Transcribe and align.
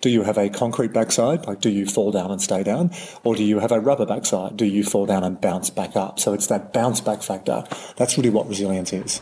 Do 0.00 0.10
you 0.10 0.22
have 0.22 0.38
a 0.38 0.48
concrete 0.48 0.92
backside? 0.92 1.44
Like, 1.48 1.60
do 1.60 1.68
you 1.68 1.84
fall 1.84 2.12
down 2.12 2.30
and 2.30 2.40
stay 2.40 2.62
down? 2.62 2.92
Or 3.24 3.34
do 3.34 3.42
you 3.42 3.58
have 3.58 3.72
a 3.72 3.80
rubber 3.80 4.06
backside? 4.06 4.56
Do 4.56 4.64
you 4.64 4.84
fall 4.84 5.06
down 5.06 5.24
and 5.24 5.40
bounce 5.40 5.70
back 5.70 5.96
up? 5.96 6.20
So 6.20 6.32
it's 6.34 6.46
that 6.46 6.72
bounce 6.72 7.00
back 7.00 7.20
factor. 7.20 7.64
That's 7.96 8.16
really 8.16 8.30
what 8.30 8.48
resilience 8.48 8.92
is. 8.92 9.20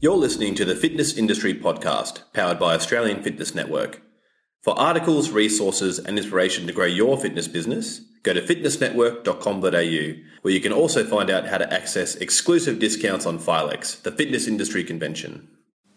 You're 0.00 0.16
listening 0.16 0.54
to 0.54 0.64
the 0.64 0.74
Fitness 0.74 1.18
Industry 1.18 1.52
Podcast, 1.52 2.22
powered 2.32 2.58
by 2.58 2.74
Australian 2.74 3.22
Fitness 3.22 3.54
Network. 3.54 4.03
For 4.64 4.78
articles, 4.78 5.28
resources, 5.28 5.98
and 5.98 6.16
inspiration 6.16 6.66
to 6.66 6.72
grow 6.72 6.86
your 6.86 7.18
fitness 7.18 7.46
business, 7.48 8.00
go 8.22 8.32
to 8.32 8.40
fitnessnetwork.com.au, 8.40 10.22
where 10.40 10.54
you 10.54 10.60
can 10.62 10.72
also 10.72 11.04
find 11.04 11.28
out 11.28 11.48
how 11.48 11.58
to 11.58 11.70
access 11.70 12.14
exclusive 12.14 12.78
discounts 12.78 13.26
on 13.26 13.38
Filex, 13.38 14.00
the 14.00 14.10
fitness 14.10 14.46
industry 14.46 14.82
convention. 14.82 15.46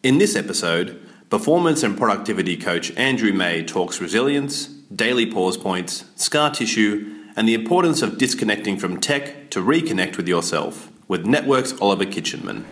In 0.03 0.17
this 0.17 0.35
episode, 0.35 0.99
performance 1.30 1.81
and 1.81 1.98
productivity 1.98 2.57
coach 2.57 2.91
Andrew 2.98 3.31
May 3.31 3.63
talks 3.63 4.02
resilience, 4.02 4.66
daily 4.93 5.31
pause 5.31 5.55
points, 5.55 6.04
scar 6.18 6.52
tissue, 6.52 7.23
and 7.38 7.48
the 7.48 7.54
importance 7.54 8.02
of 8.02 8.18
disconnecting 8.18 8.77
from 8.77 8.99
tech 8.99 9.49
to 9.52 9.62
reconnect 9.62 10.18
with 10.18 10.27
yourself 10.27 10.91
with 11.07 11.26
Network's 11.26 11.73
Oliver 11.79 12.04
Kitchingman. 12.04 12.65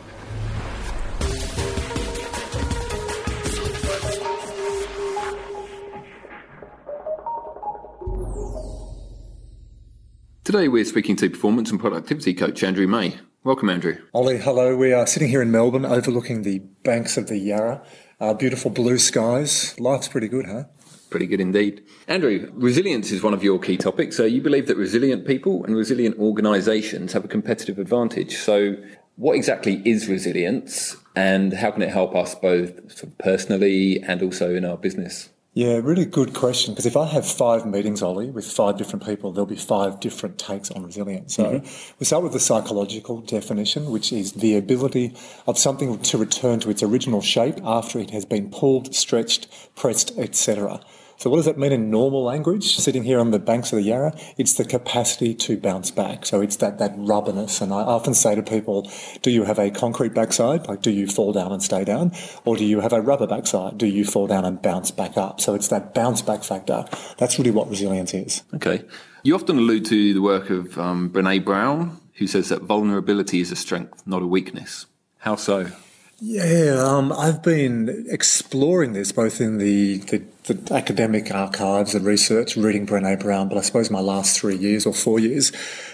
Today 10.56 10.70
we're 10.70 10.86
speaking 10.86 11.18
to 11.18 11.30
performance 11.30 11.70
and 11.70 11.82
productivity 11.82 12.34
coach 12.34 12.64
Andrew 12.64 12.88
May. 12.88 13.20
Welcome, 13.44 13.70
Andrew. 13.70 13.98
Ollie, 14.14 14.38
hello. 14.38 14.78
We 14.78 14.94
are 14.94 15.06
sitting 15.06 15.28
here 15.28 15.42
in 15.42 15.52
Melbourne 15.52 15.84
overlooking 15.84 16.44
the 16.44 16.60
banks 16.60 17.18
of 17.18 17.28
the 17.28 17.38
Yarra. 17.38 17.86
Uh, 18.22 18.34
beautiful 18.34 18.72
blue 18.72 18.98
skies. 18.98 19.78
Life's 19.82 20.08
pretty 20.08 20.30
good, 20.30 20.46
huh? 20.46 20.64
Pretty 21.10 21.28
good 21.28 21.42
indeed. 21.42 21.84
Andrew, 22.08 22.50
resilience 22.54 23.12
is 23.12 23.22
one 23.22 23.34
of 23.34 23.44
your 23.44 23.60
key 23.60 23.76
topics. 23.76 24.16
So 24.16 24.24
you 24.24 24.42
believe 24.42 24.68
that 24.68 24.78
resilient 24.78 25.28
people 25.28 25.66
and 25.66 25.76
resilient 25.76 26.18
organisations 26.20 27.12
have 27.12 27.26
a 27.26 27.28
competitive 27.28 27.78
advantage. 27.78 28.38
So 28.38 28.78
what 29.18 29.36
exactly 29.36 29.82
is 29.84 30.08
resilience 30.08 30.96
and 31.18 31.52
how 31.52 31.72
can 31.72 31.82
it 31.82 31.90
help 31.90 32.16
us 32.16 32.34
both 32.34 33.18
personally 33.18 34.02
and 34.02 34.24
also 34.24 34.56
in 34.56 34.64
our 34.64 34.78
business? 34.78 35.32
Yeah, 35.56 35.80
really 35.82 36.04
good 36.04 36.34
question. 36.34 36.74
Because 36.74 36.86
if 36.86 36.98
I 36.98 37.06
have 37.06 37.26
five 37.26 37.66
meetings, 37.66 38.02
Ollie, 38.02 38.30
with 38.30 38.46
five 38.46 38.78
different 38.78 39.06
people, 39.06 39.32
there'll 39.32 39.46
be 39.46 39.56
five 39.56 40.02
different 40.02 40.38
takes 40.38 40.70
on 40.70 40.84
resilience. 40.84 41.34
So 41.34 41.46
mm-hmm. 41.46 41.94
we 41.98 42.06
start 42.06 42.24
with 42.24 42.34
the 42.34 42.42
psychological 42.42 43.22
definition, 43.22 43.90
which 43.90 44.12
is 44.12 44.34
the 44.34 44.58
ability 44.58 45.16
of 45.48 45.58
something 45.58 45.98
to 45.98 46.18
return 46.18 46.60
to 46.60 46.70
its 46.70 46.84
original 46.84 47.22
shape 47.22 47.56
after 47.64 48.00
it 48.00 48.10
has 48.10 48.26
been 48.26 48.52
pulled, 48.52 48.94
stretched, 48.94 49.48
pressed, 49.78 50.12
etc. 50.18 50.82
So 51.18 51.30
what 51.30 51.38
does 51.38 51.46
that 51.46 51.58
mean 51.58 51.72
in 51.72 51.90
normal 51.90 52.24
language? 52.24 52.76
Sitting 52.76 53.04
here 53.04 53.20
on 53.20 53.32
the 53.32 53.40
banks 53.40 53.72
of 53.72 53.78
the 53.78 53.84
Yarra, 53.84 54.14
it's 54.38 54.54
the 54.54 54.66
capacity 54.66 55.34
to 55.36 55.58
bounce 55.58 55.92
back. 55.92 56.26
So 56.26 56.42
it's 56.42 56.58
that, 56.58 56.78
that 56.80 56.94
rubberness. 56.98 57.62
And 57.62 57.74
I 57.74 57.82
often 57.82 58.14
say 58.14 58.36
to 58.36 58.44
people, 58.44 58.90
do 59.22 59.32
you 59.32 59.44
have 59.44 59.60
a 59.60 59.72
concrete 59.72 60.14
backside? 60.14 60.68
Like, 60.68 60.82
do 60.82 60.92
you 60.92 61.08
fall 61.08 61.32
down 61.32 61.52
and 61.52 61.64
stay 61.64 61.84
down? 61.84 62.12
Or 62.44 62.58
do 62.58 62.66
you 62.66 62.82
have 62.82 62.94
a 62.94 63.02
rubber 63.02 63.28
backside? 63.28 63.78
Do 63.78 63.88
you 63.88 64.06
fall 64.06 64.28
down 64.28 64.46
and 64.46 64.62
bounce 64.62 64.92
back 64.92 65.18
up? 65.18 65.40
So 65.40 65.56
it's 65.56 65.70
that 65.70 65.94
bounce 65.94 66.22
back 66.22 66.44
factor. 66.44 66.86
That's 67.18 67.38
really 67.38 67.52
what 67.52 67.70
resilience 67.70 68.14
is. 68.14 68.44
Okay. 68.54 68.84
You 69.24 69.36
often 69.36 69.58
allude 69.58 69.86
to 69.86 70.14
the 70.14 70.22
work 70.22 70.50
of 70.50 70.78
um, 70.78 71.10
Brene 71.10 71.44
Brown, 71.44 72.00
who 72.16 72.28
says 72.28 72.50
that 72.50 72.62
vulnerability 72.62 73.42
is 73.42 73.52
a 73.52 73.56
strength, 73.56 74.04
not 74.06 74.22
a 74.22 74.28
weakness. 74.28 74.86
How 75.20 75.36
so? 75.36 75.72
Yeah, 76.20 76.78
um, 76.80 77.12
I've 77.12 77.44
been 77.44 78.06
exploring 78.10 78.94
this 78.94 79.12
both 79.12 79.42
in 79.42 79.58
the, 79.58 79.98
the, 79.98 80.24
the, 80.48 80.74
academic 80.74 81.34
archives 81.34 81.96
and 81.96 82.06
research, 82.06 82.56
reading 82.56 82.86
Brene 82.86 83.20
Brown, 83.20 83.50
but 83.50 83.58
I 83.58 83.62
suppose 83.62 83.90
my 83.90 84.00
last 84.00 84.40
three 84.40 84.56
years 84.56 84.86
or 84.86 84.94
four 84.94 85.20
years 85.20 85.52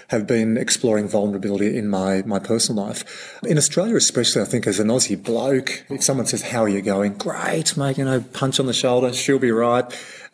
have 0.08 0.26
been 0.26 0.56
exploring 0.56 1.08
vulnerability 1.08 1.76
in 1.76 1.88
my, 1.88 2.22
my 2.22 2.38
personal 2.38 2.84
life. 2.84 3.38
In 3.44 3.58
Australia, 3.58 3.96
especially, 3.96 4.42
I 4.42 4.44
think 4.44 4.66
as 4.66 4.78
an 4.78 4.88
Aussie 4.88 5.22
bloke, 5.22 5.84
if 5.88 6.02
someone 6.02 6.26
says, 6.26 6.42
How 6.42 6.62
are 6.62 6.68
you 6.68 6.82
going? 6.82 7.14
Great, 7.14 7.76
mate, 7.76 7.98
you 7.98 8.04
know, 8.04 8.20
punch 8.20 8.60
on 8.60 8.66
the 8.66 8.72
shoulder, 8.72 9.12
she'll 9.12 9.38
be 9.38 9.50
right 9.50 9.84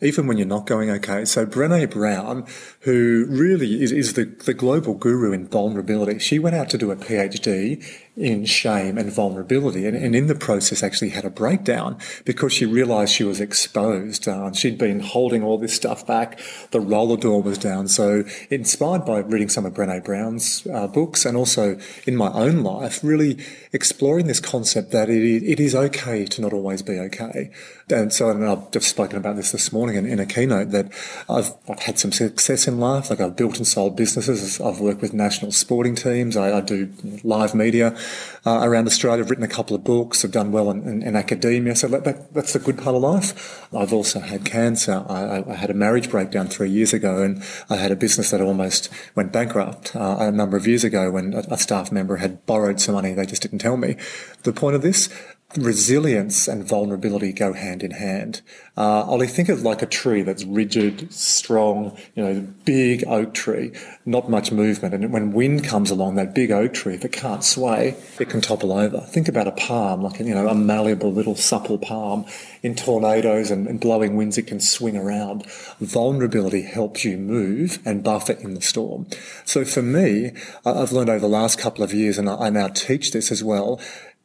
even 0.01 0.27
when 0.27 0.37
you're 0.37 0.47
not 0.47 0.65
going 0.65 0.89
okay. 0.89 1.25
So 1.25 1.45
Brene 1.45 1.89
Brown, 1.89 2.45
who 2.81 3.25
really 3.27 3.81
is, 3.83 3.91
is 3.91 4.13
the, 4.13 4.25
the 4.25 4.53
global 4.53 4.93
guru 4.93 5.33
in 5.33 5.47
vulnerability, 5.47 6.19
she 6.19 6.39
went 6.39 6.55
out 6.55 6.69
to 6.69 6.77
do 6.77 6.91
a 6.91 6.95
PhD 6.95 7.83
in 8.15 8.45
shame 8.45 8.97
and 8.97 9.11
vulnerability 9.11 9.85
and, 9.85 9.95
and 9.95 10.13
in 10.13 10.27
the 10.27 10.35
process 10.35 10.83
actually 10.83 11.09
had 11.09 11.23
a 11.23 11.29
breakdown 11.29 11.97
because 12.25 12.51
she 12.51 12.65
realized 12.65 13.13
she 13.13 13.23
was 13.23 13.39
exposed. 13.39 14.27
Uh, 14.27 14.51
she'd 14.51 14.77
been 14.77 14.99
holding 14.99 15.43
all 15.43 15.57
this 15.57 15.73
stuff 15.73 16.05
back. 16.05 16.39
The 16.71 16.81
roller 16.81 17.17
door 17.17 17.41
was 17.41 17.57
down. 17.57 17.87
So 17.87 18.23
inspired 18.49 19.05
by 19.05 19.19
reading 19.19 19.49
some 19.49 19.65
of 19.65 19.73
Brene 19.73 20.03
Brown's 20.03 20.67
uh, 20.67 20.87
books 20.87 21.25
and 21.25 21.35
also 21.35 21.77
in 22.05 22.15
my 22.15 22.31
own 22.31 22.63
life, 22.63 23.03
really 23.03 23.37
exploring 23.71 24.27
this 24.27 24.39
concept 24.39 24.91
that 24.91 25.09
it, 25.09 25.43
it 25.43 25.59
is 25.59 25.75
okay 25.75 26.25
to 26.25 26.41
not 26.41 26.53
always 26.53 26.81
be 26.81 26.99
okay. 26.99 27.51
And 27.91 28.13
so, 28.13 28.29
and 28.29 28.45
I've 28.45 28.69
just 28.71 28.87
spoken 28.87 29.17
about 29.17 29.35
this 29.35 29.51
this 29.51 29.73
morning 29.73 29.95
in, 29.95 30.05
in 30.05 30.19
a 30.19 30.25
keynote 30.25 30.69
that 30.71 30.91
I've, 31.27 31.51
I've, 31.67 31.79
had 31.79 31.97
some 31.97 32.11
success 32.11 32.67
in 32.67 32.79
life. 32.79 33.09
Like 33.09 33.19
I've 33.19 33.35
built 33.35 33.57
and 33.57 33.67
sold 33.67 33.95
businesses. 33.95 34.61
I've 34.61 34.79
worked 34.79 35.01
with 35.01 35.13
national 35.13 35.51
sporting 35.51 35.95
teams. 35.95 36.37
I, 36.37 36.57
I 36.57 36.61
do 36.61 36.91
live 37.23 37.55
media 37.55 37.97
uh, 38.45 38.59
around 38.61 38.87
Australia. 38.87 39.23
I've 39.23 39.29
written 39.29 39.45
a 39.45 39.49
couple 39.49 39.75
of 39.75 39.83
books. 39.83 40.23
I've 40.23 40.31
done 40.31 40.51
well 40.51 40.69
in, 40.69 40.87
in, 40.87 41.01
in 41.01 41.15
academia. 41.15 41.75
So 41.75 41.87
that, 41.87 42.03
that, 42.03 42.33
that's 42.33 42.53
the 42.53 42.59
good 42.59 42.77
part 42.77 42.95
of 42.95 43.01
life. 43.01 43.67
I've 43.73 43.93
also 43.93 44.19
had 44.19 44.45
cancer. 44.45 45.03
I, 45.09 45.43
I, 45.49 45.55
had 45.55 45.69
a 45.69 45.73
marriage 45.73 46.09
breakdown 46.11 46.47
three 46.47 46.69
years 46.69 46.93
ago 46.93 47.23
and 47.23 47.43
I 47.69 47.77
had 47.77 47.91
a 47.91 47.95
business 47.95 48.31
that 48.31 48.41
almost 48.41 48.89
went 49.15 49.31
bankrupt 49.31 49.95
uh, 49.95 50.17
a 50.19 50.31
number 50.31 50.57
of 50.57 50.67
years 50.67 50.83
ago 50.83 51.11
when 51.11 51.33
a, 51.33 51.39
a 51.49 51.57
staff 51.57 51.91
member 51.91 52.17
had 52.17 52.45
borrowed 52.45 52.79
some 52.79 52.95
money. 52.95 53.13
They 53.13 53.25
just 53.25 53.41
didn't 53.41 53.59
tell 53.59 53.77
me. 53.77 53.95
The 54.43 54.53
point 54.53 54.75
of 54.75 54.81
this, 54.81 55.09
resilience 55.57 56.47
and 56.47 56.63
vulnerability 56.63 57.33
go 57.33 57.53
hand 57.53 57.81
in 57.81 57.91
hand. 57.91 58.41
Uh, 58.77 59.03
Ollie, 59.03 59.27
think 59.27 59.49
of 59.49 59.63
like 59.63 59.81
a 59.81 59.87
tree 59.87 60.21
that's 60.21 60.43
rigid, 60.45 61.11
strong, 61.11 61.97
you 62.15 62.23
know, 62.23 62.47
big 62.65 63.03
oak 63.07 63.33
tree, 63.33 63.73
not 64.05 64.29
much 64.29 64.51
movement. 64.51 64.93
And 64.93 65.11
when 65.11 65.33
wind 65.33 65.63
comes 65.63 65.89
along, 65.89 66.15
that 66.15 66.35
big 66.35 66.51
oak 66.51 66.73
tree, 66.73 66.93
if 66.93 67.03
it 67.03 67.11
can't 67.11 67.43
sway, 67.43 67.97
it 68.19 68.29
can 68.29 68.41
topple 68.41 68.71
over. 68.71 69.01
Think 69.01 69.27
about 69.27 69.47
a 69.47 69.51
palm, 69.51 70.03
like, 70.03 70.19
you 70.19 70.35
know, 70.35 70.47
a 70.47 70.55
malleable 70.55 71.11
little 71.11 71.35
supple 71.35 71.79
palm. 71.79 72.25
In 72.61 72.75
tornadoes 72.75 73.49
and, 73.51 73.67
and 73.67 73.79
blowing 73.79 74.15
winds, 74.15 74.37
it 74.37 74.47
can 74.47 74.59
swing 74.59 74.95
around. 74.95 75.45
Vulnerability 75.79 76.61
helps 76.61 77.03
you 77.03 77.17
move 77.17 77.79
and 77.85 78.03
buffer 78.03 78.33
in 78.33 78.53
the 78.53 78.61
storm. 78.61 79.07
So 79.45 79.65
for 79.65 79.81
me, 79.81 80.31
I've 80.65 80.91
learned 80.91 81.09
over 81.09 81.19
the 81.19 81.27
last 81.27 81.57
couple 81.57 81.83
of 81.83 81.93
years, 81.93 82.17
and 82.17 82.29
I 82.29 82.49
now 82.49 82.67
teach 82.67 83.11
this 83.11 83.31
as 83.31 83.43
well, 83.43 83.81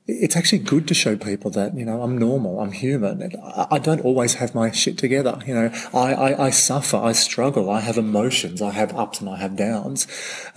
it's 0.06 0.36
actually 0.36 0.58
good 0.58 0.86
to 0.88 0.92
show 0.92 1.16
people 1.16 1.50
that, 1.52 1.74
you 1.74 1.84
know, 1.84 2.02
I'm 2.02 2.18
normal, 2.18 2.60
I'm 2.60 2.72
human. 2.72 3.32
I 3.70 3.78
don't 3.78 4.02
always 4.02 4.34
have 4.34 4.54
my 4.54 4.70
shit 4.70 4.98
together. 4.98 5.40
You 5.46 5.54
know, 5.54 5.70
I, 5.94 6.12
I, 6.12 6.46
I 6.46 6.50
suffer, 6.50 6.98
I 6.98 7.12
struggle, 7.12 7.70
I 7.70 7.80
have 7.80 7.96
emotions, 7.96 8.60
I 8.60 8.72
have 8.72 8.94
ups 8.94 9.20
and 9.20 9.30
I 9.30 9.36
have 9.38 9.56
downs. 9.56 10.06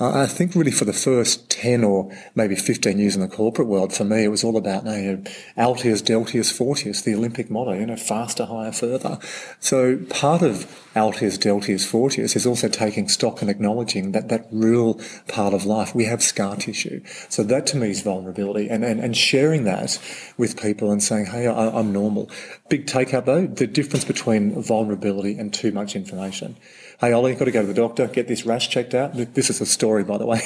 Uh, 0.02 0.20
I 0.20 0.26
think 0.26 0.54
really 0.54 0.72
for 0.72 0.84
the 0.84 0.92
first 0.92 1.50
10 1.50 1.86
or 1.86 2.14
maybe 2.36 2.58
15 2.58 3.00
years 3.00 3.16
in 3.16 3.22
the 3.22 3.30
corporate 3.30 3.70
world, 3.70 3.94
for 3.94 4.04
me, 4.04 4.26
it 4.26 4.30
was 4.30 4.44
all 4.44 4.58
about, 4.58 4.84
you 4.84 4.92
know, 4.92 5.24
Altius, 5.58 6.04
Deltius, 6.04 6.52
Fortius, 6.52 7.06
the 7.06 7.16
Olympic 7.16 7.50
motto, 7.50 7.72
you 7.72 7.86
know, 7.86 7.96
faster, 7.96 8.46
higher, 8.46 8.74
further. 8.74 9.18
So 9.62 9.98
part 10.10 10.42
of 10.42 10.87
Altius, 10.98 11.38
Deltius, 11.38 11.86
Fortius 11.86 12.36
is 12.36 12.46
also 12.46 12.68
taking 12.68 13.08
stock 13.08 13.42
and 13.42 13.50
acknowledging 13.50 14.12
that 14.14 14.30
that 14.30 14.48
real 14.52 15.00
part 15.28 15.54
of 15.54 15.66
life, 15.66 15.94
we 15.94 16.06
have 16.06 16.24
scar 16.24 16.56
tissue. 16.56 17.02
So 17.30 17.44
that 17.44 17.68
to 17.68 17.78
me 17.78 17.92
is 17.92 18.02
vulnerability 18.02 18.68
and, 18.70 18.84
and, 18.84 19.00
and 19.00 19.16
sharing 19.16 19.64
that 19.66 20.00
with 20.38 20.60
people 20.60 20.92
and 20.92 21.02
saying, 21.02 21.28
hey, 21.28 21.48
I, 21.48 21.80
am 21.80 21.94
normal. 21.94 22.30
Big 22.70 22.88
take 22.88 23.14
up 23.14 23.26
though, 23.26 23.46
the 23.46 23.68
difference 23.68 24.06
between 24.06 24.62
vulnerability 24.62 25.38
and 25.38 25.54
too 25.54 25.72
much 25.72 25.96
information. 25.96 26.58
Hey, 27.00 27.12
Ollie, 27.12 27.36
got 27.36 27.46
to 27.46 27.52
go 27.52 27.62
to 27.62 27.68
the 27.68 27.76
doctor, 27.76 28.08
get 28.08 28.28
this 28.28 28.44
rash 28.44 28.70
checked 28.70 28.96
out. 28.96 29.14
This 29.14 29.52
is 29.52 29.62
a 29.62 29.68
story, 29.68 30.04
by 30.04 30.18
the 30.18 30.26
way. 30.26 30.40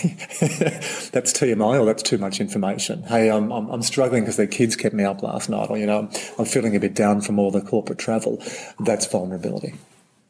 that's 1.13 1.31
TMI 1.31 1.79
or 1.79 1.85
that's 1.85 2.03
too 2.03 2.17
much 2.17 2.41
information. 2.41 3.03
Hey, 3.03 3.31
I'm, 3.31 3.51
I'm, 3.53 3.69
I'm 3.69 3.81
struggling 3.81 4.23
because 4.23 4.35
the 4.35 4.47
kids 4.47 4.75
kept 4.75 4.93
me 4.93 5.05
up 5.05 5.23
last 5.23 5.49
night 5.49 5.69
or, 5.69 5.77
you 5.77 5.85
know, 5.85 6.09
I'm 6.37 6.45
feeling 6.45 6.75
a 6.75 6.79
bit 6.81 6.93
down 6.93 7.21
from 7.21 7.39
all 7.39 7.51
the 7.51 7.61
corporate 7.61 7.99
travel. 7.99 8.43
That's 8.81 9.05
vulnerability. 9.05 9.75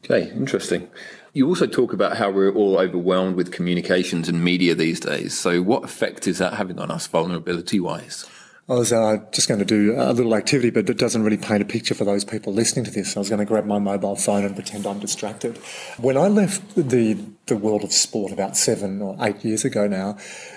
Okay, 0.04 0.30
interesting. 0.32 0.88
You 1.32 1.48
also 1.48 1.66
talk 1.66 1.92
about 1.92 2.16
how 2.16 2.30
we're 2.30 2.52
all 2.52 2.78
overwhelmed 2.78 3.36
with 3.36 3.52
communications 3.52 4.28
and 4.28 4.42
media 4.44 4.74
these 4.74 5.00
days. 5.00 5.38
So, 5.38 5.62
what 5.62 5.84
effect 5.84 6.26
is 6.26 6.38
that 6.38 6.54
having 6.54 6.78
on 6.78 6.90
us, 6.90 7.06
vulnerability 7.06 7.80
wise? 7.80 8.26
I 8.68 8.74
was 8.74 8.92
uh, 8.92 9.18
just 9.32 9.48
going 9.48 9.58
to 9.58 9.66
do 9.66 9.94
a 9.96 10.12
little 10.12 10.34
activity, 10.36 10.70
but 10.70 10.88
it 10.88 10.96
doesn't 10.96 11.24
really 11.24 11.36
paint 11.36 11.62
a 11.62 11.64
picture 11.64 11.94
for 11.94 12.04
those 12.04 12.24
people 12.24 12.52
listening 12.52 12.84
to 12.84 12.92
this. 12.92 13.16
I 13.16 13.18
was 13.18 13.28
going 13.28 13.40
to 13.40 13.44
grab 13.44 13.64
my 13.64 13.80
mobile 13.80 14.14
phone 14.14 14.44
and 14.44 14.54
pretend 14.54 14.86
I'm 14.86 15.00
distracted. 15.00 15.58
When 15.98 16.16
I 16.16 16.28
left 16.28 16.74
the 16.76 17.18
the 17.46 17.56
world 17.56 17.82
of 17.82 17.92
sport 17.92 18.32
about 18.32 18.56
seven 18.56 19.02
or 19.02 19.16
eight 19.20 19.44
years 19.44 19.64
ago 19.64 19.88
now, 19.88 20.16